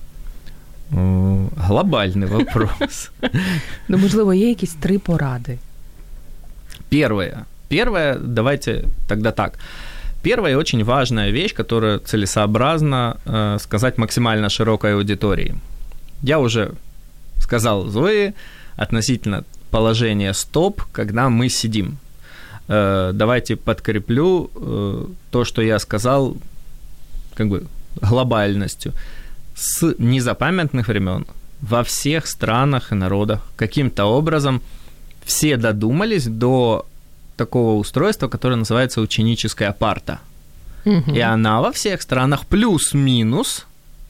[1.57, 3.11] Глобальный вопрос.
[3.89, 5.59] Ну, можливо, є якісь три поради.
[6.91, 7.45] Первое.
[7.69, 9.59] Первое, давайте тогда так.
[10.23, 15.55] Первая очень важная вещь, которую целесообразно э, сказать максимально широкой аудитории.
[16.23, 16.71] Я уже
[17.39, 18.33] сказал Зои
[18.76, 21.98] относительно положения стоп, когда мы сидим.
[22.68, 26.38] Э, давайте подкреплю э, то, что я сказал,
[27.36, 27.66] как бы
[28.02, 28.94] глобальностью.
[29.56, 31.26] С незапамятных времен
[31.62, 34.62] во всех странах и народах каким-то образом
[35.24, 36.86] все додумались до
[37.38, 40.20] такого устройства, которое называется ученическая парта.
[40.86, 41.14] Угу.
[41.14, 43.66] И она во всех странах плюс-минус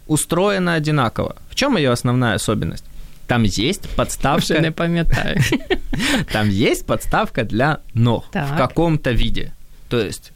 [0.07, 1.35] устроена одинаково.
[1.49, 2.85] В чем ее основная особенность?
[3.27, 4.59] Там есть подставка...
[4.59, 5.39] не пам'ятаю.
[6.31, 8.53] Там есть подставка для ног так.
[8.53, 9.53] в каком-то виде.
[9.89, 10.31] То есть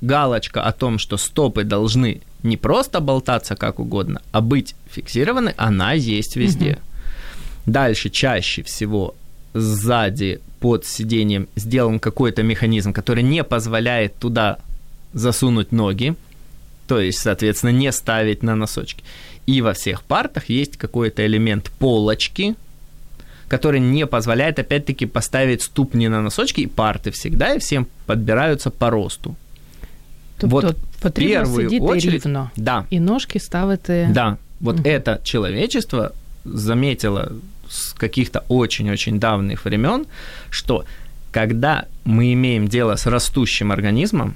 [0.00, 5.92] галочка о том, что стопы должны не просто болтаться как угодно, а быть фиксированы, она
[5.92, 6.72] есть везде.
[6.72, 7.72] Угу.
[7.72, 9.14] Дальше чаще всего
[9.54, 14.58] сзади под сиденьем сделан какой-то механизм, который не позволяет туда
[15.12, 16.14] засунуть ноги,
[16.86, 19.02] то есть, соответственно, не ставить на носочки.
[19.47, 22.55] И во всех партах есть какой-то элемент полочки,
[23.47, 28.89] который не позволяет, опять-таки, поставить ступни на носочки, и парты всегда и всем подбираются по
[28.89, 29.35] росту.
[30.37, 32.85] Тобто вот потрібно сидіти очередь, рівно да.
[32.89, 34.09] і ножки ставити.
[34.13, 34.89] Да, вот угу.
[34.89, 36.11] это человечество
[36.45, 37.31] заметило
[37.69, 40.05] с каких-то очень-очень давних времен,
[40.49, 40.85] что
[41.31, 44.33] когда мы имеем дело с растущим организмом,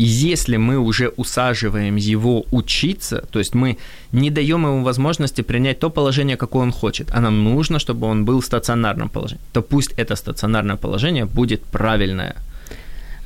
[0.00, 3.76] и если мы уже усаживаем его учиться, то есть мы
[4.12, 8.24] не даем ему возможности принять то положение, какое он хочет, а нам нужно, чтобы он
[8.24, 12.34] был в стационарном положении, то пусть это стационарное положение будет правильное.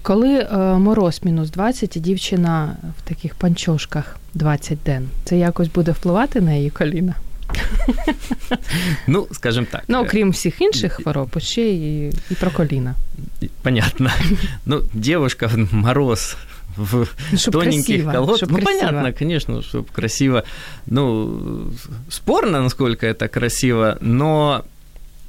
[0.03, 5.92] Коли е, мороз мінус 20 і дівчина в таких панчошках 20 ден, це якось буде
[5.92, 7.14] впливати на її коліна?
[9.07, 9.83] Ну, скажем так.
[9.88, 12.94] Ну, окрім всіх інших хвороб, ще і, і про коліна.
[13.62, 14.11] Понятно.
[14.66, 16.37] Ну, девушка в мороз
[16.76, 18.50] в ну, тоненьких колготках.
[18.50, 18.80] Ну, красиво.
[18.80, 20.44] понятно, конечно, чтобы красиво.
[20.86, 21.72] Ну,
[22.10, 24.66] спорно, насколько это красиво, но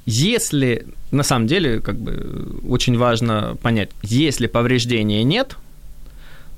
[0.07, 5.57] если, на самом деле, как бы очень важно понять, если повреждения нет,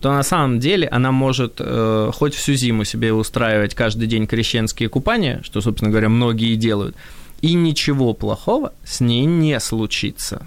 [0.01, 4.89] то на самом деле она может э, хоть всю зиму себе устраивать каждый день крещенские
[4.89, 6.95] купания, что, собственно говоря, многие делают,
[7.41, 10.47] и ничего плохого с ней не случится.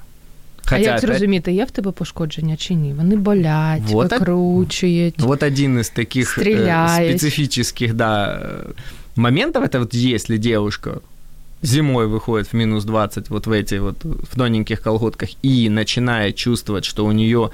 [0.71, 2.93] Хоча, а як зрозуміти, є в тебе пошкодження чи ні?
[2.93, 5.19] Вони болять, вот викручують.
[5.19, 7.21] Вот один из таких э, стреляют.
[7.21, 8.41] специфических, да,
[9.17, 11.01] моментов, это вот если девушка
[11.63, 16.85] зимой выходит в минус 20 вот в эти вот в тоненьких колготках и начинает чувствовать,
[16.85, 17.51] что у нее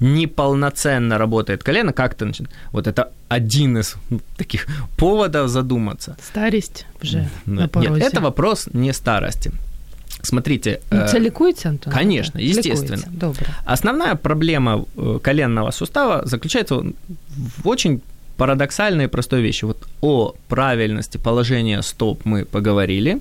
[0.00, 2.54] неполноценно работает колено, как то начинает?
[2.72, 3.96] Вот это один из
[4.36, 4.66] таких
[4.96, 6.16] поводов задуматься.
[6.22, 8.00] Старость уже на порозе.
[8.00, 9.52] Нет, это вопрос не старости.
[10.21, 10.81] Смотрите.
[10.91, 11.93] Ну, э, ликуется, Антон?
[11.93, 13.03] Конечно, естественно.
[13.07, 13.45] Добро.
[13.65, 16.83] Основная проблема э, коленного сустава заключается
[17.55, 18.01] в очень
[18.37, 19.65] парадоксальной и простой вещи.
[19.65, 23.19] Вот о правильности положения стоп мы поговорили.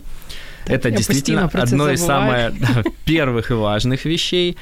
[0.64, 4.56] Так, это действительно одно из самых да, первых и важных вещей.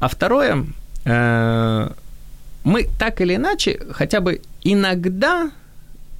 [0.00, 0.66] А второе,
[1.04, 1.90] э,
[2.64, 5.50] мы так или иначе хотя бы иногда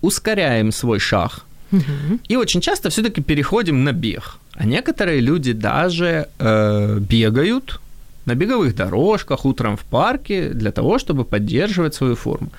[0.00, 1.44] ускоряем свой шаг.
[1.72, 2.20] Угу.
[2.28, 4.38] И очень часто все-таки переходим на бег.
[4.58, 7.80] А некоторые люди даже э, бегают
[8.24, 12.50] на беговых дорожках, утром в парке для того, чтобы поддерживать свою форму.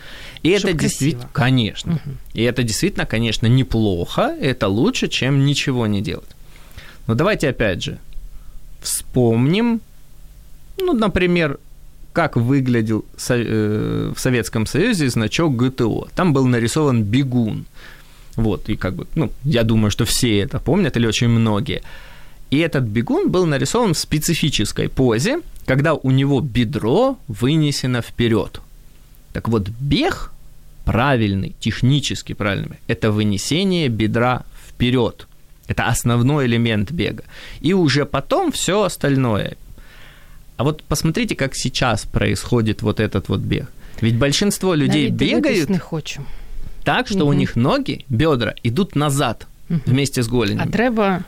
[0.42, 2.16] И Чтоб это действительно, конечно, угу.
[2.34, 6.30] и это действительно, конечно, неплохо, это лучше, чем ничего не делать.
[7.08, 7.98] Но давайте опять же
[8.82, 9.82] вспомним,
[10.78, 11.60] ну, например,
[12.14, 16.08] как выглядел э, в Советском Союзе значок ГТО.
[16.16, 17.66] Там был нарисован бегун.
[18.40, 21.82] Вот, и как бы, ну, я думаю, что все это помнят, или очень многие.
[22.52, 28.62] И этот бегун был нарисован в специфической позе, когда у него бедро вынесено вперед.
[29.34, 30.32] Так вот, бег
[30.86, 35.28] правильный, технически правильный, это вынесение бедра вперед.
[35.68, 37.24] Это основной элемент бега.
[37.62, 39.58] И уже потом все остальное.
[40.58, 43.68] А вот посмотрите, как сейчас происходит вот этот вот бег.
[44.02, 46.22] Ведь большинство людей Навіть бегают не хочу.
[46.84, 47.30] Так, что угу.
[47.30, 49.82] у них ноги, бедра идут назад угу.
[49.86, 50.68] вместе с голенями.
[50.68, 51.24] А треба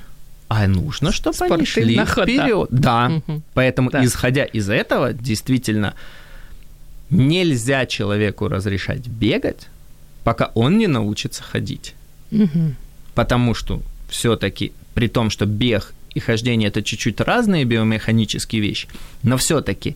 [0.54, 2.68] а нужно, чтобы они шли вперед.
[2.72, 3.22] Да.
[3.26, 3.42] Угу.
[3.54, 4.04] Поэтому, да.
[4.04, 5.94] исходя из этого, действительно,
[7.10, 9.70] нельзя человеку разрешать бегать,
[10.26, 11.96] пока он не научится ходить.
[12.32, 12.76] Угу.
[13.16, 18.90] Потому что все-таки при том, что бег и хождение– это чуть-чуть разные биомеханические вещи,
[19.24, 19.96] но все-таки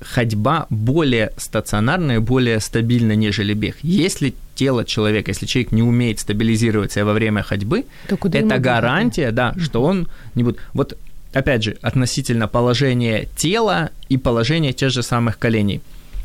[0.00, 3.76] ходьба более стационарная, более стабильна, нежели бег.
[3.82, 9.30] Если тело человека, если человек не умеет стабилизироваться во время ходьбы, то куда это гарантия,
[9.30, 10.58] да, что он не будет.
[10.72, 10.96] Вот
[11.32, 15.80] опять же, относительно положения тела и положения тех же самых коленей.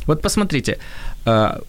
[0.05, 0.77] Вот посмотрите,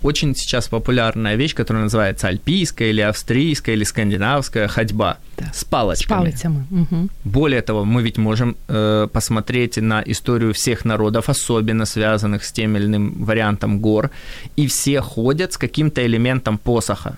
[0.03, 5.53] очень сейчас популярная вещь, которая называется альпийская или австрийская или скандинавская ходьба да.
[5.53, 6.19] с палочками.
[6.19, 6.67] С палицами.
[6.71, 7.09] Угу.
[7.25, 12.77] Более того, мы ведь можем э, посмотреть на историю всех народов, особенно связанных с тем
[12.77, 14.11] или иным вариантом гор,
[14.57, 17.17] и все ходят с каким-то элементом посоха.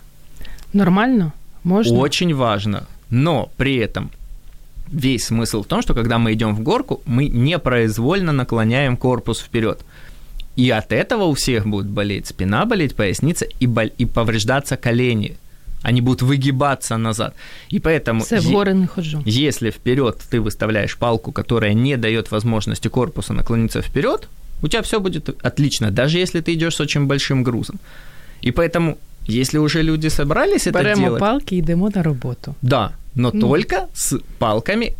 [0.72, 1.33] Нормально?
[1.64, 1.99] Можно?
[1.99, 2.87] Очень важно.
[3.09, 4.11] Но при этом
[4.88, 9.81] весь смысл в том, что когда мы идем в горку, мы непроизвольно наклоняем корпус вперед.
[10.56, 15.36] И от этого у всех будет болеть спина, болеть поясница и, бол- и повреждаться колени.
[15.82, 17.34] Они будут выгибаться назад.
[17.68, 19.22] И поэтому, Все, в горы не хожу.
[19.26, 24.28] если вперед ты выставляешь палку, которая не дает возможности корпуса наклониться вперед,
[24.62, 27.78] у тебя все будет отлично, даже если ты идешь с очень большим грузом.
[28.40, 31.20] И поэтому, если уже люди собрались Беремо это делать...
[31.20, 32.54] палки и йдемо на работу.
[32.62, 33.40] Да, но ну.
[33.40, 34.94] только с палками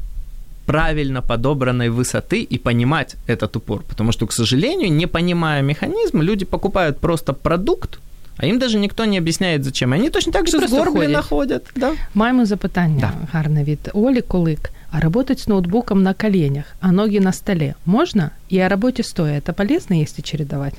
[0.65, 3.84] правильно подобранной высоты и понимать этот упор.
[3.88, 7.99] Потому что, к сожалению, не понимая механизм, люди покупают просто продукт,
[8.38, 9.93] а їм даже ніхто не об'ясняє, зачем.
[9.93, 11.63] Они точно так же згорблено ходять.
[11.75, 11.91] Да?
[12.13, 13.27] Маємо запитання да.
[13.31, 14.71] гарне від Олі Колик.
[14.91, 18.31] А работать с ноутбуком на коленях, а ноги на столе можно?
[18.49, 20.73] И о работе стоя это полезно, если чередовать?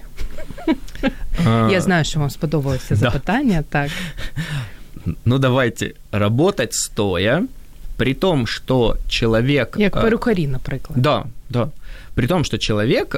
[1.71, 3.91] Я знаю, що вам сподобалося запитання, так.
[5.25, 5.93] Ну, давайте.
[6.13, 7.43] Работать стоя,
[7.98, 9.76] при том, что человек...
[9.78, 11.02] Як перукарі, наприклад.
[11.02, 11.70] Да, да.
[12.16, 13.16] При том, что человек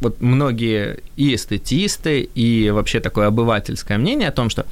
[0.00, 4.64] вот многие и эстетисты, и вообще такое обывательское мнение о том, что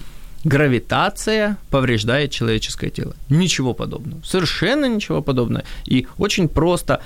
[0.45, 3.15] гравитация повреждает человеческое тело.
[3.31, 4.21] Ничего подобного.
[4.25, 5.65] Совершенно ничего подобного.
[5.91, 7.01] И очень просто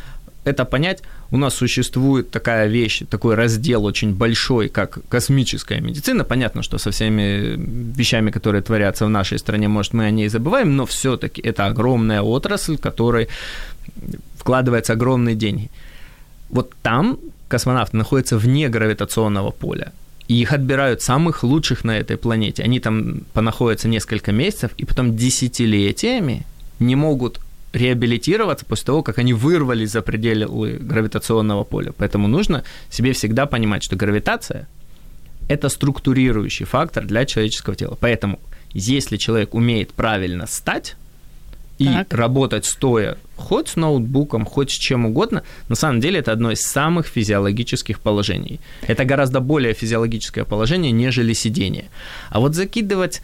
[0.47, 1.03] это понять.
[1.33, 6.25] У нас существует такая вещь, такой раздел очень большой, как космическая медицина.
[6.25, 7.57] Понятно, что со всеми
[7.99, 12.23] вещами, которые творятся в нашей стране, может, мы о ней забываем, но все-таки это огромная
[12.23, 13.29] отрасль, в которой
[14.39, 15.69] вкладываются огромные деньги.
[16.51, 19.93] Вот там космонавты находятся вне гравитационного поля.
[20.29, 22.63] И их отбирают самых лучших на этой планете.
[22.63, 26.45] Они там понаходятся несколько месяцев, и потом десятилетиями
[26.79, 27.41] не могут
[27.73, 31.93] реабилитироваться после того, как они вырвались за пределы гравитационного поля.
[31.97, 34.67] Поэтому нужно себе всегда понимать, что гравитация–
[35.49, 37.97] это структурирующий фактор для человеческого тела.
[38.01, 38.41] Поэтому,
[38.73, 40.97] если человек умеет правильно стать,
[41.79, 42.13] и так.
[42.15, 46.63] работать стоя, хоть с ноутбуком, хоть с чем угодно, на самом деле это одно из
[46.63, 48.61] самых физиологических положений.
[48.87, 51.87] Это гораздо более физиологическое положение, нежели сидение.
[52.31, 53.21] А вот закидывать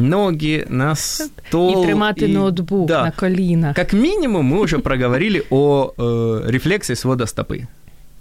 [0.00, 1.82] ноги на стол.
[1.82, 2.32] І тримати і...
[2.32, 3.04] ноутбук да.
[3.04, 3.74] на коліна.
[3.74, 7.66] Как минимум, мы уже проговорили о э, рефлексе свода стопы.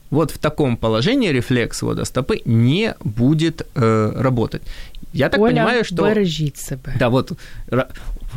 [0.09, 4.61] Вот в таком положении рефлекс свода стопы не будет э, работать.
[5.13, 6.03] Я так Оля, понимаю, что...
[6.03, 6.93] бережіть себе.
[6.99, 7.31] Да, вот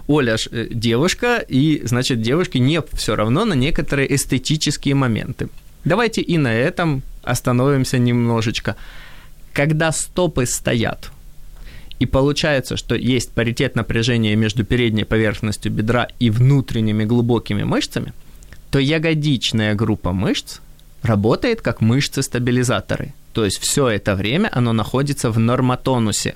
[0.06, 5.48] Оля ж э, девушка, и, значит, девушке не все равно на некоторые эстетические моменты.
[5.84, 8.74] Давайте и на этом остановимся немножечко.
[9.52, 11.10] Когда стопы стоят,
[11.99, 18.13] и получается, что есть паритет напряжения между передней поверхностью бедра и внутренними глубокими мышцами,
[18.71, 20.59] то ягодичная группа мышц
[21.03, 23.13] работает как мышцы-стабилизаторы.
[23.33, 26.35] То есть все это время оно находится в нормотонусе.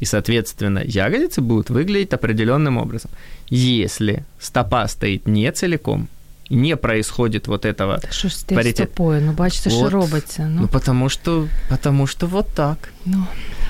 [0.00, 3.10] И, соответственно, ягодицы будут выглядеть определенным образом.
[3.48, 6.08] Если стопа стоит не целиком,
[6.50, 8.76] не происходит вот этого Та що ж з паритет...
[8.76, 9.20] стопою?
[9.20, 9.78] Ну, бачите, вот.
[9.78, 10.42] що робиться.
[10.42, 10.60] Ну.
[10.60, 12.92] ну, потому что, потому что вот так.
[13.06, 13.26] Ну,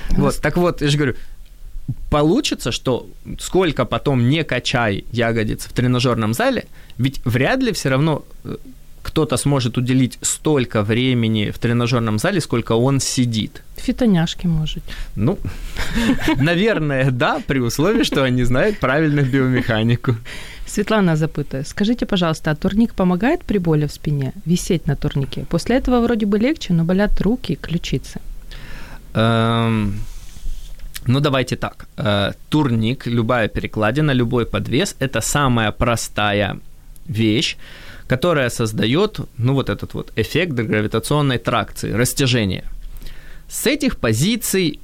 [0.09, 1.15] вот, так вот, я же говорю,
[2.09, 3.05] получится, что
[3.39, 6.63] сколько потом не качай ягодиц в тренажерном зале,
[6.97, 8.55] ведь вряд ли все равно э,
[9.09, 13.63] кто-то сможет уделить столько времени в тренажерном зале, сколько он сидит.
[13.77, 14.83] Фитоняшки может.
[15.15, 15.37] Ну,
[16.41, 20.15] наверное, да, при условии, что они знают правильную биомеханику.
[20.67, 21.67] Светлана запытывает.
[21.67, 24.33] Скажите, пожалуйста, а турник помогает при боли в спине?
[24.45, 25.45] Висеть на турнике?
[25.49, 28.19] После этого вроде бы легче, но болят руки и ключицы.
[29.15, 29.93] Эм,
[31.07, 31.87] ну, давайте так.
[31.97, 36.59] Э, турник, любая перекладина, любой подвес– это самая простая
[37.07, 37.57] вещь,
[38.09, 42.63] которая создает, ну, вот этот вот эффект гравитационной тракции, растяжения.
[43.47, 44.79] С этих позиций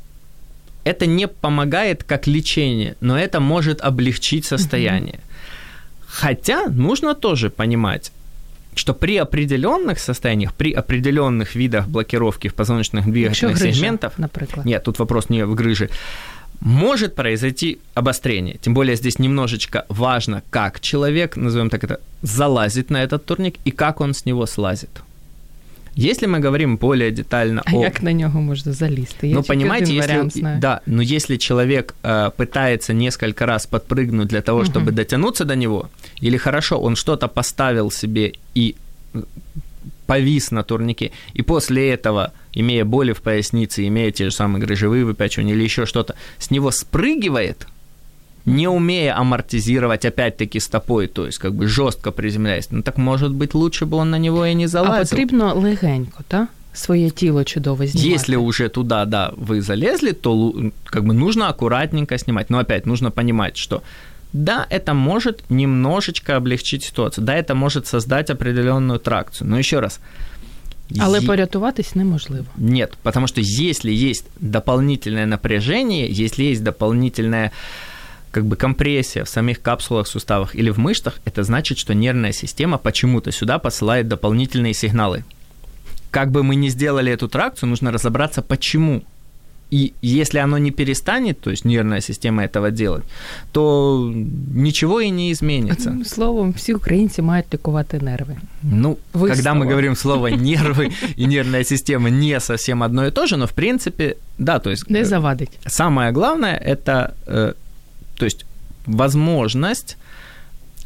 [0.84, 5.20] это не помогает как лечение, но это может облегчить состояние.
[6.08, 8.12] Хотя нужно тоже понимать,
[8.76, 14.66] что при определенных состояниях, при определенных видах блокировки в позвоночных двигательных сегментов, например.
[14.66, 15.90] Нет, тут вопрос не в грыже.
[16.62, 18.58] Может произойти обострение.
[18.62, 23.72] Тем более здесь немножечко важно, как человек, назовем так это, залазит на этот турник и
[23.72, 25.02] как он с него слазит.
[25.98, 27.84] Если мы говорим более детально а о...
[27.84, 29.28] як на нього можна залізти?
[29.28, 30.30] Я ну, понимаете, если...
[30.30, 30.60] Знаю.
[30.60, 34.96] Да, но если человек э, пытается несколько раз подпрыгнуть для того, чтобы угу.
[34.96, 35.90] дотянуться до него,
[36.22, 38.76] или хорошо, он что-то поставил себе и
[40.06, 45.05] повис на турнике, и после этого, имея боли в пояснице, имея те же самые грыжевые
[45.05, 47.67] выпячивания или еще что-то, с него спрыгивает,
[48.47, 53.55] не умея амортизировать опять-таки стопой, то есть как бы жестко приземляясь, ну так может быть
[53.55, 54.95] лучше бы он на него и не залазил.
[54.95, 56.49] А потрібно легенько, так?
[56.73, 58.09] Своє тіло чудово знімати.
[58.09, 60.55] Если уже туда, да, вы залезли, то
[60.85, 62.51] как бы нужно аккуратненько снимать.
[62.51, 63.83] Но опять нужно понимать, что
[64.33, 69.49] да, это может немножечко облегчить ситуацию, да, это может создать определенную тракцию.
[69.51, 70.01] Но еще раз,
[71.00, 72.46] Але порятуватись неможливо.
[72.58, 77.52] Нет, потому что если есть дополнительное напряжение, если есть дополнительная
[78.32, 82.78] как бы компрессия в самих капсулах, суставах или в мышцах, это значит, что нервная система
[82.78, 85.24] почему-то сюда посылает дополнительные сигналы.
[86.12, 89.04] Как бы мы ни сделали эту тракцию, нужно разобраться, почему.
[89.75, 93.05] И если оно не перестанет, то есть нервная система этого делать,
[93.53, 94.13] то
[94.55, 95.91] ничего и не изменится.
[95.91, 98.37] Одним словом, всі українці мають лікувати нерви.
[98.63, 99.65] Ну, Вы когда слово.
[99.65, 103.53] мы говорим слово нервы и нервная система не совсем одно и то же, но в
[103.53, 104.91] принципе, да, то есть...
[104.91, 105.51] Не э, завадить.
[105.67, 107.55] Самое главное – это, э,
[108.17, 108.45] то есть,
[108.87, 109.97] возможность,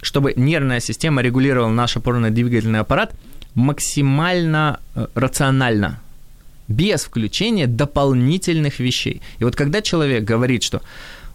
[0.03, 3.14] чтобы нервная система регулировала наш опорно-двигательный аппарат
[3.55, 6.05] максимально э, рационально –
[6.70, 9.22] без включения дополнительных вещей.
[9.39, 10.82] И вот когда человек говорит, что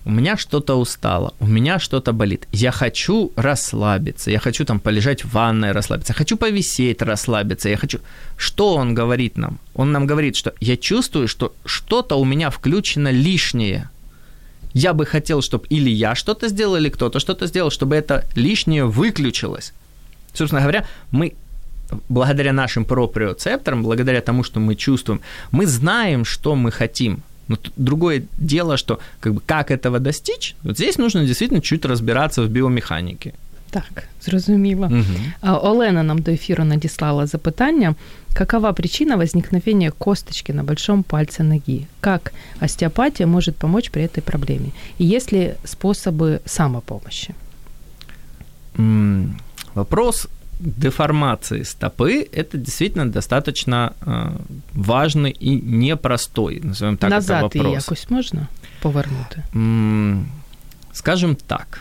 [0.07, 5.25] у меня что-то устало, у меня что-то болит, я хочу расслабиться, я хочу там полежать
[5.25, 7.99] в ванной расслабиться, я хочу повисеть расслабиться, я хочу...
[8.37, 9.59] Что он говорит нам?
[9.75, 13.89] Он нам говорит, что я чувствую, что что-то у меня включено лишнее.
[14.75, 18.85] Я бы хотел, чтобы или я что-то сделал, или кто-то что-то сделал, чтобы это лишнее
[18.85, 19.73] выключилось.
[20.35, 21.35] Собственно говоря, мы
[22.10, 27.22] благодаря нашим проприоцепторам, благодаря тому, что мы чувствуем, мы знаем, что мы хотим.
[27.48, 32.44] Но другое дело, что как, бы, как этого достичь, вот здесь нужно действительно чуть разбираться
[32.44, 33.34] в биомеханике.
[33.72, 34.86] Так, зрозуміло.
[34.92, 35.52] Угу.
[35.68, 37.96] Олена нам до ефіру надіслала запитання.
[38.34, 41.88] Какова причина возникновения косточки на большом пальце ноги?
[42.00, 44.72] Как остеопатия может помочь при этой проблеме?
[45.00, 47.34] И есть ли способы самопомощи?
[49.76, 50.28] Вопрос
[50.65, 54.37] деформации стопы это действительно достаточно э,
[54.75, 57.75] важный и непростой, назовем так, Назад это вопрос.
[57.75, 58.49] Назад якось можна
[58.83, 59.43] повернути?
[60.93, 61.81] Скажем так,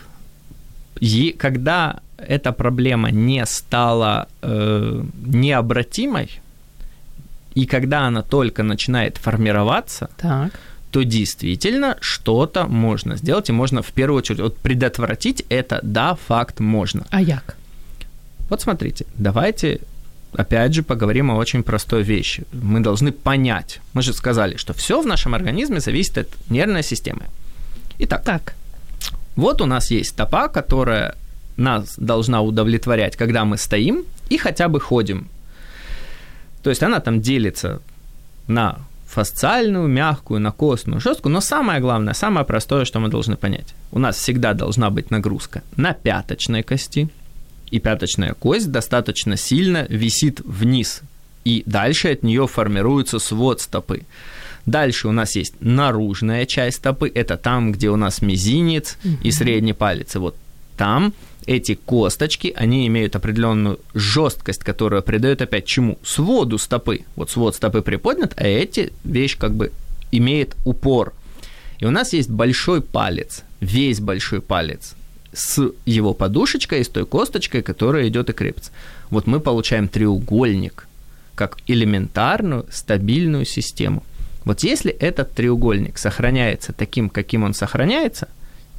[1.02, 6.42] и когда эта проблема не стала э, необратимой,
[7.56, 10.52] и когда она только начинает формироваться, так.
[10.92, 16.60] то действительно что-то можно сделать, и можно в первую очередь вот предотвратить это, да, факт
[16.60, 17.06] можно.
[17.12, 17.56] А як?
[18.54, 19.80] Вот смотрите, давайте
[20.36, 22.43] опять же поговорим о очень простой вещи.
[22.51, 23.80] Мы должны понять.
[23.93, 27.24] Мы же сказали, что все в нашем организме зависит от нервной системы.
[27.97, 28.54] Итак, так.
[29.36, 31.16] вот у нас есть стопа, которая
[31.58, 35.30] нас должна удовлетворять, когда мы стоим и хотя бы ходим.
[36.62, 37.82] То есть она там делится
[38.47, 38.78] на
[39.08, 41.34] фасциальную, мягкую, на костную, жесткую.
[41.34, 43.74] Но самое главное, самое простое, что мы должны понять.
[43.91, 47.10] У нас всегда должна быть нагрузка на пяточной кости–
[47.74, 51.01] и пяточная кость достаточно сильно висит вниз,
[51.43, 54.03] и дальше от нее формируется свод стопы.
[54.67, 59.74] Дальше у нас есть наружная часть стопы, это там, где у нас мизинец и средний
[59.74, 60.15] палец.
[60.15, 60.36] И вот
[60.78, 61.15] там
[61.47, 65.97] эти косточки, они имеют определенную жесткость, которая придает опять чему?
[66.03, 67.05] Своду стопы.
[67.15, 69.71] Вот свод стопы приподнят, а эти вещь как бы
[70.11, 71.11] имеет упор.
[71.80, 74.93] И у нас есть большой палец, весь большой палец
[75.33, 78.70] с его подушечкой, с той косточкой, которая идет и крепится.
[79.11, 80.89] Вот мы получаем треугольник,
[81.35, 84.03] как элементарную стабильную систему.
[84.45, 88.29] Вот если этот треугольник сохраняется таким, каким он сохраняется,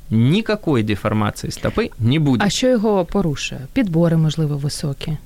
[0.10, 2.42] никакой деформации стопы не будет.
[2.42, 3.62] А що його порушує?
[3.74, 5.18] Підбори, можливо, високі.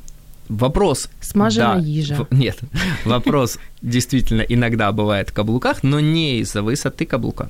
[0.50, 1.10] Вопрос...
[1.22, 2.28] Смажена да, їжа.
[2.32, 2.60] Нет,
[3.06, 7.48] вопрос действительно иногда бывает в каблуках, но не из-за высоты каблука,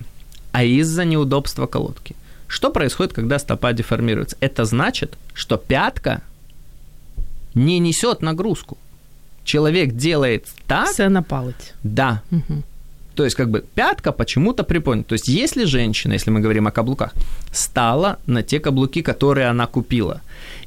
[0.51, 2.15] а из-за неудобства колодки.
[2.48, 4.36] Что происходит, когда стопа деформируется?
[4.40, 6.22] Это значит, что пятка
[7.54, 8.78] не несет нагрузку.
[9.44, 10.88] Человек делает так...
[10.88, 11.24] Все на.
[11.82, 12.22] Да.
[12.30, 12.62] Угу.
[13.14, 15.10] То есть, как бы пятка почему-то приподнята.
[15.10, 17.12] То есть, если женщина, если мы говорим о каблуках,
[17.52, 20.20] стала на те каблуки, которые она купила,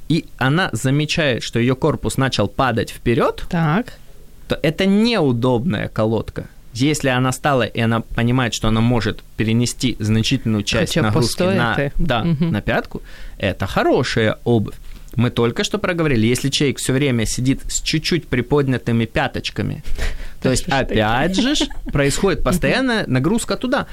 [0.09, 3.93] и она замечает, что ее корпус начал падать вперед, так.
[4.47, 6.47] то это неудобная колодка.
[6.73, 11.91] Если она стала, и она понимает, что она может перенести значительную часть Хотя нагрузки на,
[11.97, 12.45] да, угу.
[12.45, 13.01] на пятку,
[13.37, 14.75] это хорошая обувь.
[15.15, 19.83] Мы только что проговорили, если человек все время сидит с чуть-чуть приподнятыми пяточками,
[20.41, 21.55] то есть опять же
[21.91, 23.87] происходит постоянная нагрузка туда.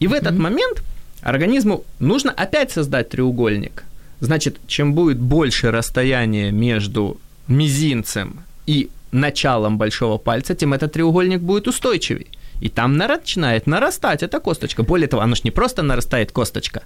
[0.00, 0.82] И в этот момент
[1.20, 3.84] организму нужно опять создать треугольник.
[4.20, 11.67] Значит, чем будет больше расстояние между мизинцем и началом большого пальца, тем этот треугольник будет
[11.67, 12.27] устойчивее.
[12.61, 14.83] И там начинает нарастать эта косточка.
[14.83, 16.81] Более того, оно же не просто нарастает косточка,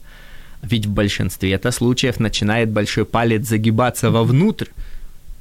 [0.63, 4.68] ведь в большинстве это случаев начинает большой палец загибаться вовнутрь.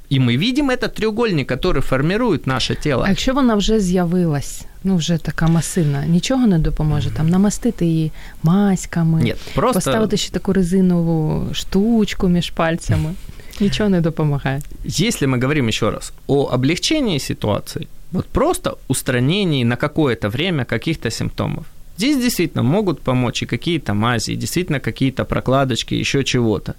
[0.09, 3.03] І ми видим этот треугольник, который формирует наше тіло.
[3.05, 8.11] А якщо вона вже з'явилась, ну вже така масивна, нічого не допоможе там намастити її
[8.43, 9.73] маськами, Нет, просто...
[9.73, 13.13] поставити ще таку резинову штучку між пальцями.
[13.60, 14.64] Ничего не допомагает.
[14.84, 21.10] Если мы говорим еще раз о облегчении ситуации, вот просто устранении на какое-то время каких-то
[21.10, 26.74] симптомов, здесь действительно могут помочь и какие-то мази, и действительно какие-то прокладочки, еще чего-то.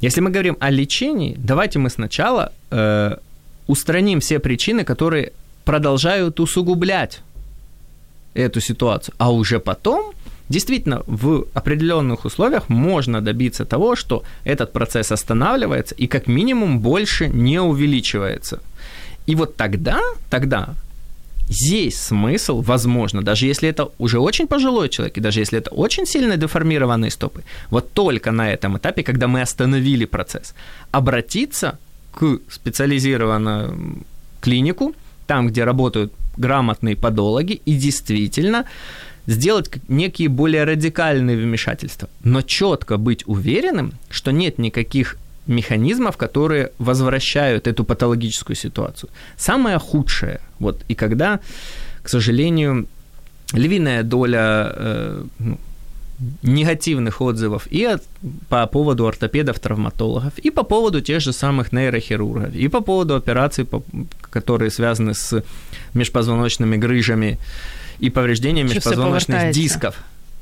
[0.00, 3.16] Если мы говорим о лечении, давайте мы сначала э,
[3.66, 5.32] устраним все причины, которые
[5.64, 7.22] продолжают усугублять
[8.34, 10.12] эту ситуацию, а уже потом
[10.48, 17.28] Действительно, в определенных условиях можно добиться того, что этот процесс останавливается и как минимум больше
[17.28, 18.60] не увеличивается.
[19.26, 20.74] И вот тогда, тогда
[21.48, 26.06] здесь смысл, возможно, даже если это уже очень пожилой человек, и даже если это очень
[26.06, 30.54] сильно деформированные стопы, вот только на этом этапе, когда мы остановили процесс,
[30.92, 31.78] обратиться
[32.12, 34.04] к специализированному
[34.40, 34.94] клинику,
[35.26, 38.64] там, где работают грамотные подологи, и действительно
[39.26, 45.16] сделать некие более радикальные вмешательства, но четко быть уверенным, что нет никаких
[45.46, 49.10] механизмов, которые возвращают эту патологическую ситуацию.
[49.36, 51.40] Самое худшее, вот, и когда,
[52.02, 52.86] к сожалению,
[53.52, 55.58] львиная доля э, ну,
[56.42, 58.02] негативных отзывов и от,
[58.48, 63.66] по поводу ортопедов, травматологов, и по поводу тех же самых нейрохирургов, и по поводу операций,
[64.30, 65.42] которые связаны с
[65.94, 67.38] межпозвоночными грыжами,
[68.00, 69.96] и повреждения межпозвоночных дисков.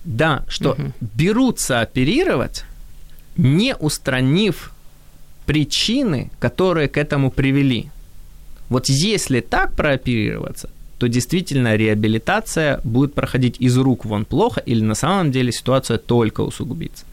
[0.04, 0.92] Да, что угу.
[1.00, 2.64] берутся оперировать,
[3.36, 4.72] не устранив
[5.46, 7.90] причины, которые к этому привели.
[8.68, 10.70] Вот если так прооперироваться,
[11.01, 16.41] то действительно реабилитация будет проходить из рук вон плохо, или на самом деле ситуация только
[16.41, 17.05] усугубится.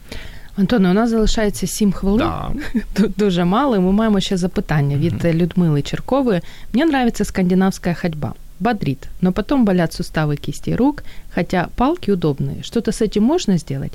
[0.57, 2.17] Антоне, у нас залишається 7 хвилин.
[2.17, 2.51] Да.
[2.93, 3.81] Тут дуже мало.
[3.81, 6.41] Ми маємо ще запитання від Людмили Черкової.
[6.73, 12.63] Мені подобається скандинавська ходьба бодрит, но потом болят суставы кисти рук, хотя палки удобные.
[12.63, 13.93] Что-то с этим можно сделать?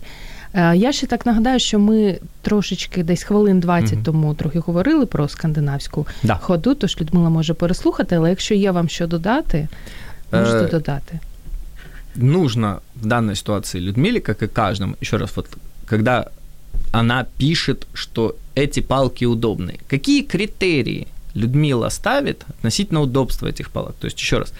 [0.56, 4.04] Я ще так нагадаю, що ми трошечки десь хвилин 20 mm-hmm.
[4.04, 6.36] тому трохи говорили про скандинавську да.
[6.36, 9.68] ходу, тож Людмила може переслухати, але якщо є вам що додати,
[10.32, 11.20] можете додати.
[12.16, 15.48] Нужно в данной ситуации Людмиле, как и каждому, еще раз, вот
[15.86, 16.30] когда
[16.92, 23.96] она пишет, что эти палки удобные, какие критерии Людмила ставит относительно удобства этих палок.
[24.00, 24.54] То есть, еще раз,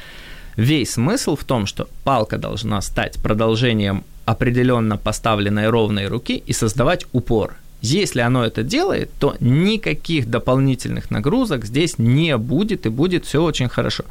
[0.58, 7.06] весь смысл в том, что палка должна стать продолжением определенно поставленной ровной руки и создавать
[7.14, 7.56] упор.
[7.82, 13.70] Если оно это делает, то никаких дополнительных нагрузок здесь не будет и будет все очень
[13.70, 14.04] хорошо.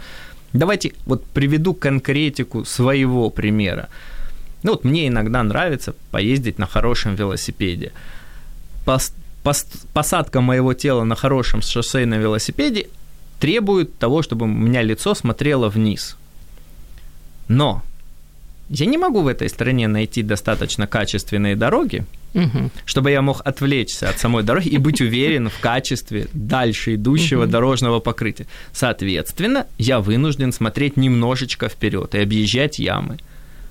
[0.52, 3.88] Давайте вот приведу конкретику своего примера.
[4.62, 7.92] Ну вот мне иногда нравится поездить на хорошем велосипеде
[9.92, 12.88] посадка моего тела на хорошем шоссейном велосипеде
[13.40, 16.16] требует того, чтобы у меня лицо смотрело вниз.
[17.48, 17.82] Но
[18.68, 22.04] я не могу в этой стране найти достаточно качественные дороги,
[22.34, 22.70] угу.
[22.84, 27.50] чтобы я мог отвлечься от самой дороги и быть уверен в качестве дальше идущего угу.
[27.50, 28.46] дорожного покрытия.
[28.72, 33.18] Соответственно, я вынужден смотреть немножечко вперед и объезжать ямы.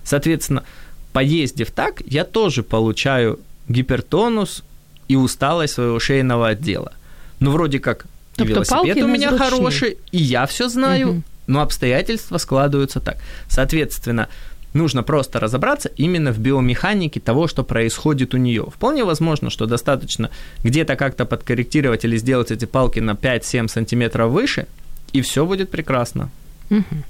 [0.04, 0.64] Соответственно,
[1.12, 4.64] поездив так, я тоже получаю гипертонус,
[5.08, 6.94] и усталость своего шейного отдела.
[7.40, 8.06] Ну, вроде как,
[8.38, 11.24] и велосипед у меня хороший, и я все знаю, угу.
[11.48, 13.18] но обстоятельства складываются так.
[13.48, 14.30] Соответственно,
[14.75, 18.63] нужно просто разобраться именно в биомеханике того, что происходит у нее.
[18.63, 20.31] Вполне возможно, что достаточно
[20.65, 24.67] где-то как-то подкорректировать или сделать эти палки на 5-7 сантиметров выше,
[25.13, 26.31] и все будет прекрасно.
[26.71, 27.03] Угу.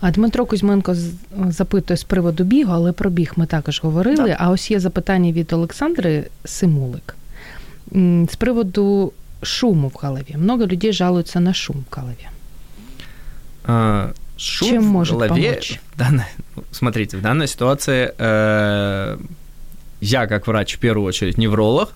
[0.00, 0.94] А Дмитро Кузьменко
[1.48, 4.28] запитує з приводу бігу, але про біг ми також говорили.
[4.28, 4.36] Так.
[4.40, 7.16] А ось є запитання від Олександри Симулик.
[8.30, 10.36] С приводу шума в голове.
[10.36, 12.28] Много людей жалуются на шум в голове.
[14.39, 15.79] Шум Чем в может голове, помочь?
[15.97, 16.25] Данной,
[16.71, 19.17] смотрите, в данной ситуации э,
[20.01, 21.93] я, как врач, в первую очередь невролог,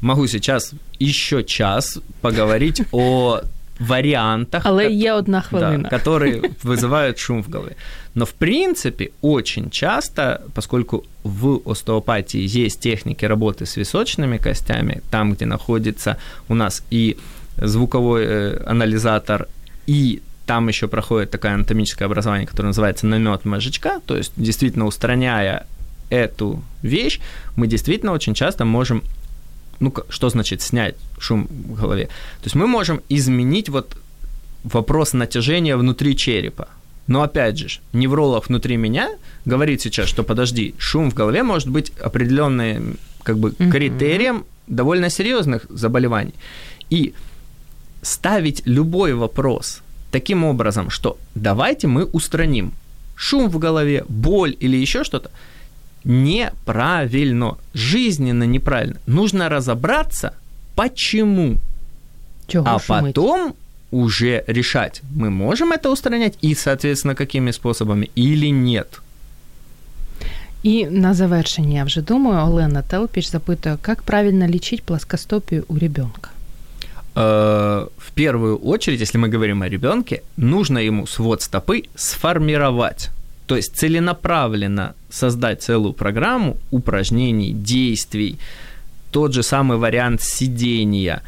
[0.00, 3.40] могу сейчас еще час поговорить о
[3.80, 5.78] вариантах, Але є одна хвилина.
[5.78, 7.76] Да, которые вызывают шум в голове.
[8.14, 15.34] Но в принципе очень часто, поскольку в остеопатии есть техники работы с височными костями, там,
[15.34, 16.16] где находится
[16.48, 17.16] у нас и
[17.56, 19.46] звуковой э, анализатор,
[19.86, 25.66] и там еще проходит такое анатомическое образование, которое называется намет мозжечка, то есть действительно устраняя
[26.08, 27.20] эту вещь,
[27.56, 29.02] мы действительно очень часто можем
[29.80, 32.06] ну, что значит снять шум в голове?
[32.06, 33.96] То есть мы можем изменить вот
[34.64, 36.68] вопрос натяжения внутри черепа.
[37.06, 39.10] Но опять же, невролог внутри меня
[39.44, 45.66] говорит сейчас, что подожди, шум в голове может быть определенным как бы критерием довольно серьезных
[45.68, 46.34] заболеваний.
[46.90, 47.12] И
[48.02, 52.71] ставить любой вопрос таким образом, что давайте мы устраним
[53.15, 55.29] шум в голове, боль или еще что-то,
[56.03, 58.97] неправильно, жизненно неправильно.
[59.07, 60.33] Нужно разобраться,
[60.75, 61.57] почему.
[62.47, 63.15] Чего а шумить?
[63.15, 63.55] потом
[63.91, 69.01] уже решать, мы можем это устранять и, соответственно, какими способами или нет.
[70.63, 76.29] І на завершення, я вже думаю, Олена Телпіч запитує, як правильно лечить плоскостопию у ребенка?
[77.18, 83.10] Э, в первую очередь, если мы говорим о ребенке, нужно ему свод стопы сформировать.
[83.46, 88.38] То есть целенаправленно создать целую программу упражнений, действий,
[89.10, 91.22] тот же самый вариант сидения,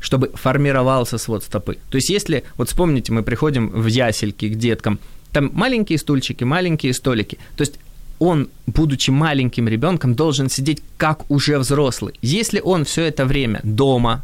[0.00, 1.78] чтобы формировался свод стопы.
[1.88, 4.98] То есть если, вот вспомните, мы приходим в ясельки к деткам,
[5.32, 7.38] там маленькие стульчики, маленькие столики.
[7.56, 7.78] То есть
[8.18, 12.14] он, будучи маленьким ребенком, должен сидеть как уже взрослый.
[12.20, 14.22] Если он все это время дома,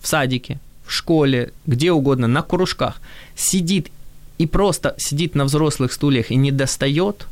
[0.00, 3.00] в садике, в школе, где угодно, на кружках,
[3.36, 3.90] сидит
[4.38, 7.26] и просто сидит на взрослых стульях и не достает,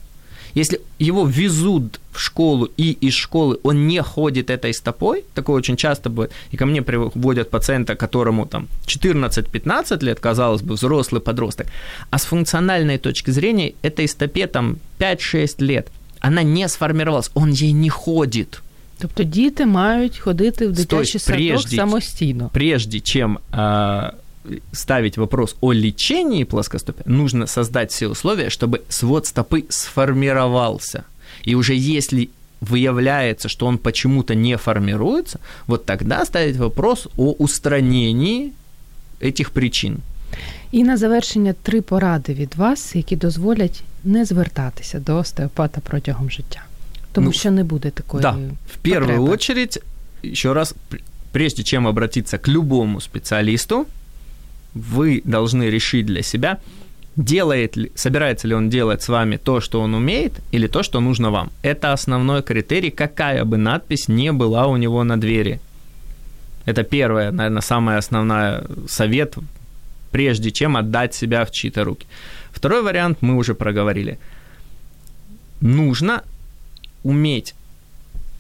[0.57, 5.77] если его везут в школу и из школы он не ходит этой стопой, такое очень
[5.77, 11.67] часто бывает, и ко мне приводят пациента, которому там 14-15 лет, казалось бы, взрослый подросток,
[12.11, 15.89] а с функциональной точки зрения этой стопе там 5-6 лет,
[16.21, 18.63] она не сформировалась, он ей не ходит.
[18.98, 22.50] Тобто діти мають ходити в дитячий садок прежде, самостійно.
[22.54, 24.12] Прежде чем э,
[24.74, 31.04] ставить вопрос о лечении плоскостопия, нужно создать все условия, чтобы свод стопы сформировался.
[31.48, 32.30] И уже если
[32.62, 38.52] выявляется, что он почему-то не формируется, вот тогда ставить вопрос о устранении
[39.20, 39.98] этих причин.
[40.72, 46.62] І на завершення три поради від вас, які дозволять не звертатися до остеопата протягом життя.
[47.17, 48.23] Тому ну, що не буде такої.
[48.23, 48.37] Да,
[48.75, 49.35] в первую потреби.
[49.35, 49.83] очередь,
[50.25, 50.75] еще раз,
[51.33, 53.87] прежде чем обратиться к любому специалисту,
[54.75, 56.59] вы должны решить для себя,
[57.17, 61.01] делает ли, собирается ли он делать с вами то, что он умеет, или то, что
[61.01, 61.51] нужно вам.
[61.63, 65.59] Это основной критерий, какая бы надпись не была у него на двери.
[66.67, 69.39] Это первое, наверное, самое основное совет,
[70.11, 72.07] прежде чем отдать себя в чьи-то руки.
[72.53, 74.19] Второй вариант мы уже проговорили.
[75.63, 76.23] Нужно
[77.07, 77.55] уметь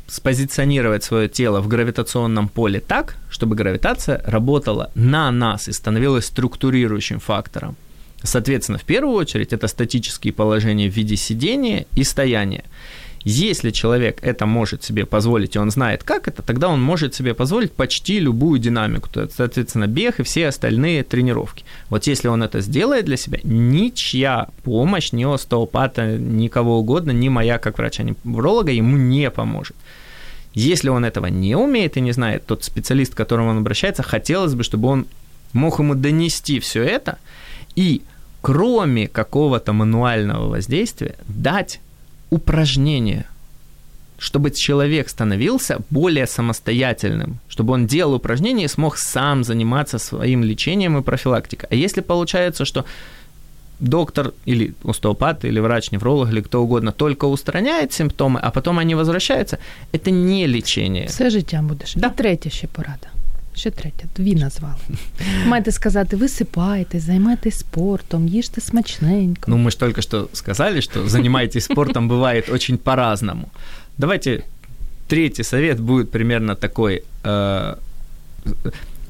[0.08, 7.20] спозиционировать свое тело в гравитационном поле так, чтобы гравитация работала на нас и становилась структурирующим
[7.20, 7.76] фактором.
[8.22, 12.64] Соответственно, в первую очередь это статические положения в виде сидения и стояния.
[13.28, 17.34] Если человек это может себе позволить, и он знает, как это, тогда он может себе
[17.34, 21.64] позволить почти любую динамику, то, соответственно, бег и все остальные тренировки.
[21.90, 27.58] Вот если он это сделает для себя, ничья помощь, ни остеопата, никого угодно, ни моя
[27.58, 29.74] как врача, ни невролога ему не поможет.
[30.54, 34.54] Если он этого не умеет и не знает, тот специалист, к которому он обращается, хотелось
[34.54, 35.06] бы, чтобы он
[35.52, 37.18] мог ему донести все это
[37.74, 38.02] и
[38.40, 41.80] кроме какого-то мануального воздействия дать
[42.30, 43.24] упражнения,
[44.18, 50.98] чтобы человек становился более самостоятельным, чтобы он делал упражнения и смог сам заниматься своим лечением
[50.98, 51.68] и профилактикой.
[51.70, 52.84] А если получается, что
[53.80, 59.58] доктор или остеопат, или врач-невролог, или кто угодно только устраняет симптомы, а потом они возвращаются,
[59.92, 61.06] это не лечение.
[61.06, 61.94] Все життя будеш.
[61.94, 62.06] Да.
[62.06, 63.15] І третя ще порада.
[63.55, 64.75] Ще третя, дві назвали.
[65.45, 69.51] Маєте сказати, висипайте, займайтесь спортом, їжте смачненько.
[69.51, 73.49] Ну, мы же только что сказали, что занимайтесь спортом бывает очень по-разному.
[73.97, 74.43] Давайте
[75.07, 77.03] третий совет будет примерно такой.
[77.23, 77.75] Э,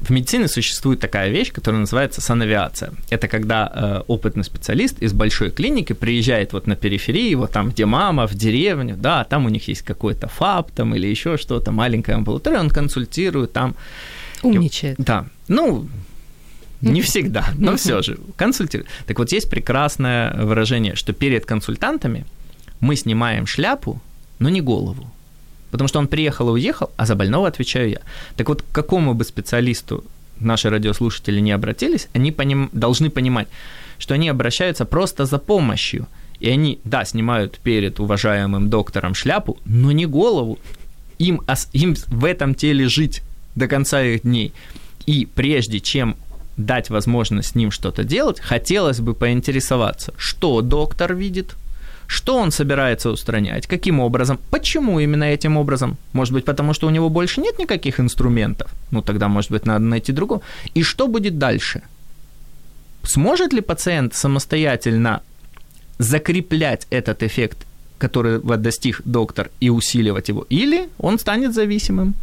[0.08, 2.90] в медицине существует такая вещь, которая называется санавиация.
[3.10, 7.86] Это когда э, опытный специалист из большой клиники приезжает вот на периферии, вот там, где
[7.86, 12.16] мама, в деревню, да, там у них есть какой-то ФАП там или еще что-то, маленькая
[12.16, 13.74] амбулатория, он консультирует там.
[14.43, 14.97] Умничает.
[14.97, 15.25] Да.
[15.47, 15.87] Ну,
[16.81, 18.89] не всегда, но все же консультирует.
[19.05, 22.25] Так вот, есть прекрасное выражение, что перед консультантами
[22.79, 24.01] мы снимаем шляпу,
[24.39, 25.09] но не голову.
[25.71, 27.99] Потому что он приехал и уехал, а за больного отвечаю я.
[28.35, 30.03] Так вот, к какому бы специалисту
[30.39, 33.47] наши радиослушатели не обратились, они поним, должны понимать,
[33.97, 36.07] что они обращаются просто за помощью.
[36.39, 40.59] И они, да, снимают перед уважаемым доктором шляпу, но не голову.
[41.17, 41.41] Им,
[41.73, 43.23] им в этом теле жить
[43.57, 44.53] до конца их дней.
[45.05, 46.15] И прежде чем
[46.57, 51.55] дать возможность с ним что-то делать, хотелось бы поинтересоваться, что доктор видит,
[52.07, 55.97] что он собирается устранять, каким образом, почему именно этим образом.
[56.13, 58.71] Может быть, потому что у него больше нет никаких инструментов.
[58.91, 60.41] Ну, тогда, может быть, надо найти другого.
[60.73, 61.81] И что будет дальше?
[63.03, 65.21] Сможет ли пациент самостоятельно
[65.99, 67.65] закреплять этот эффект,
[67.97, 70.45] который достиг доктор, и усиливать его?
[70.49, 72.13] Или он станет зависимым?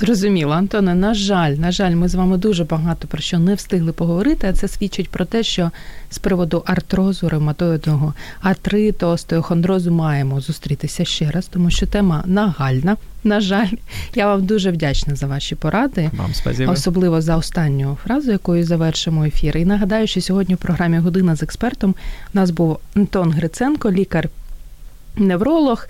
[0.00, 3.92] Зрозуміло, Антоне, на жаль, на жаль, ми з вами дуже багато про що не встигли
[3.92, 5.70] поговорити, а це свідчить про те, що
[6.10, 12.96] з приводу артрозу, ревматоїдного артриту, остеохондрозу маємо зустрітися ще раз, тому що тема нагальна.
[13.24, 13.68] На жаль,
[14.14, 16.72] я вам дуже вдячна за ваші поради, вам спасибо.
[16.72, 19.56] особливо за останню фразу, якою завершимо ефір.
[19.56, 21.90] І нагадаю, що сьогодні в програмі Година з експертом
[22.34, 25.88] у нас був Антон Гриценко, лікар-невролог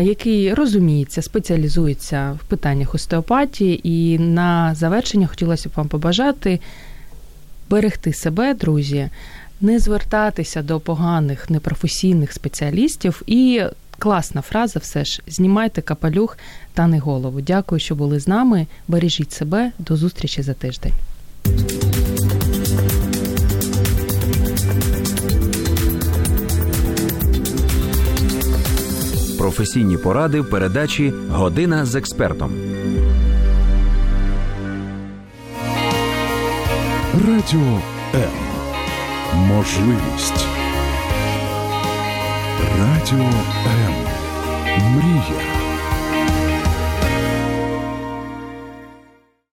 [0.00, 3.88] який розуміється, спеціалізується в питаннях остеопатії.
[3.88, 6.60] І на завершення хотілося б вам побажати
[7.70, 9.08] берегти себе, друзі,
[9.60, 13.22] не звертатися до поганих непрофесійних спеціалістів.
[13.26, 13.62] І
[13.98, 16.38] класна фраза, все ж знімайте капелюх
[16.74, 17.40] та не голову.
[17.40, 18.66] Дякую, що були з нами.
[18.88, 20.92] Бережіть себе, до зустрічі за тиждень.
[29.40, 32.52] Професійні поради в передачі Година з експертом.
[37.14, 37.80] Радіо
[38.14, 38.30] М.
[39.34, 40.46] Можливість.
[42.78, 43.24] Радіо
[43.66, 43.94] М.
[44.94, 45.59] Мрія.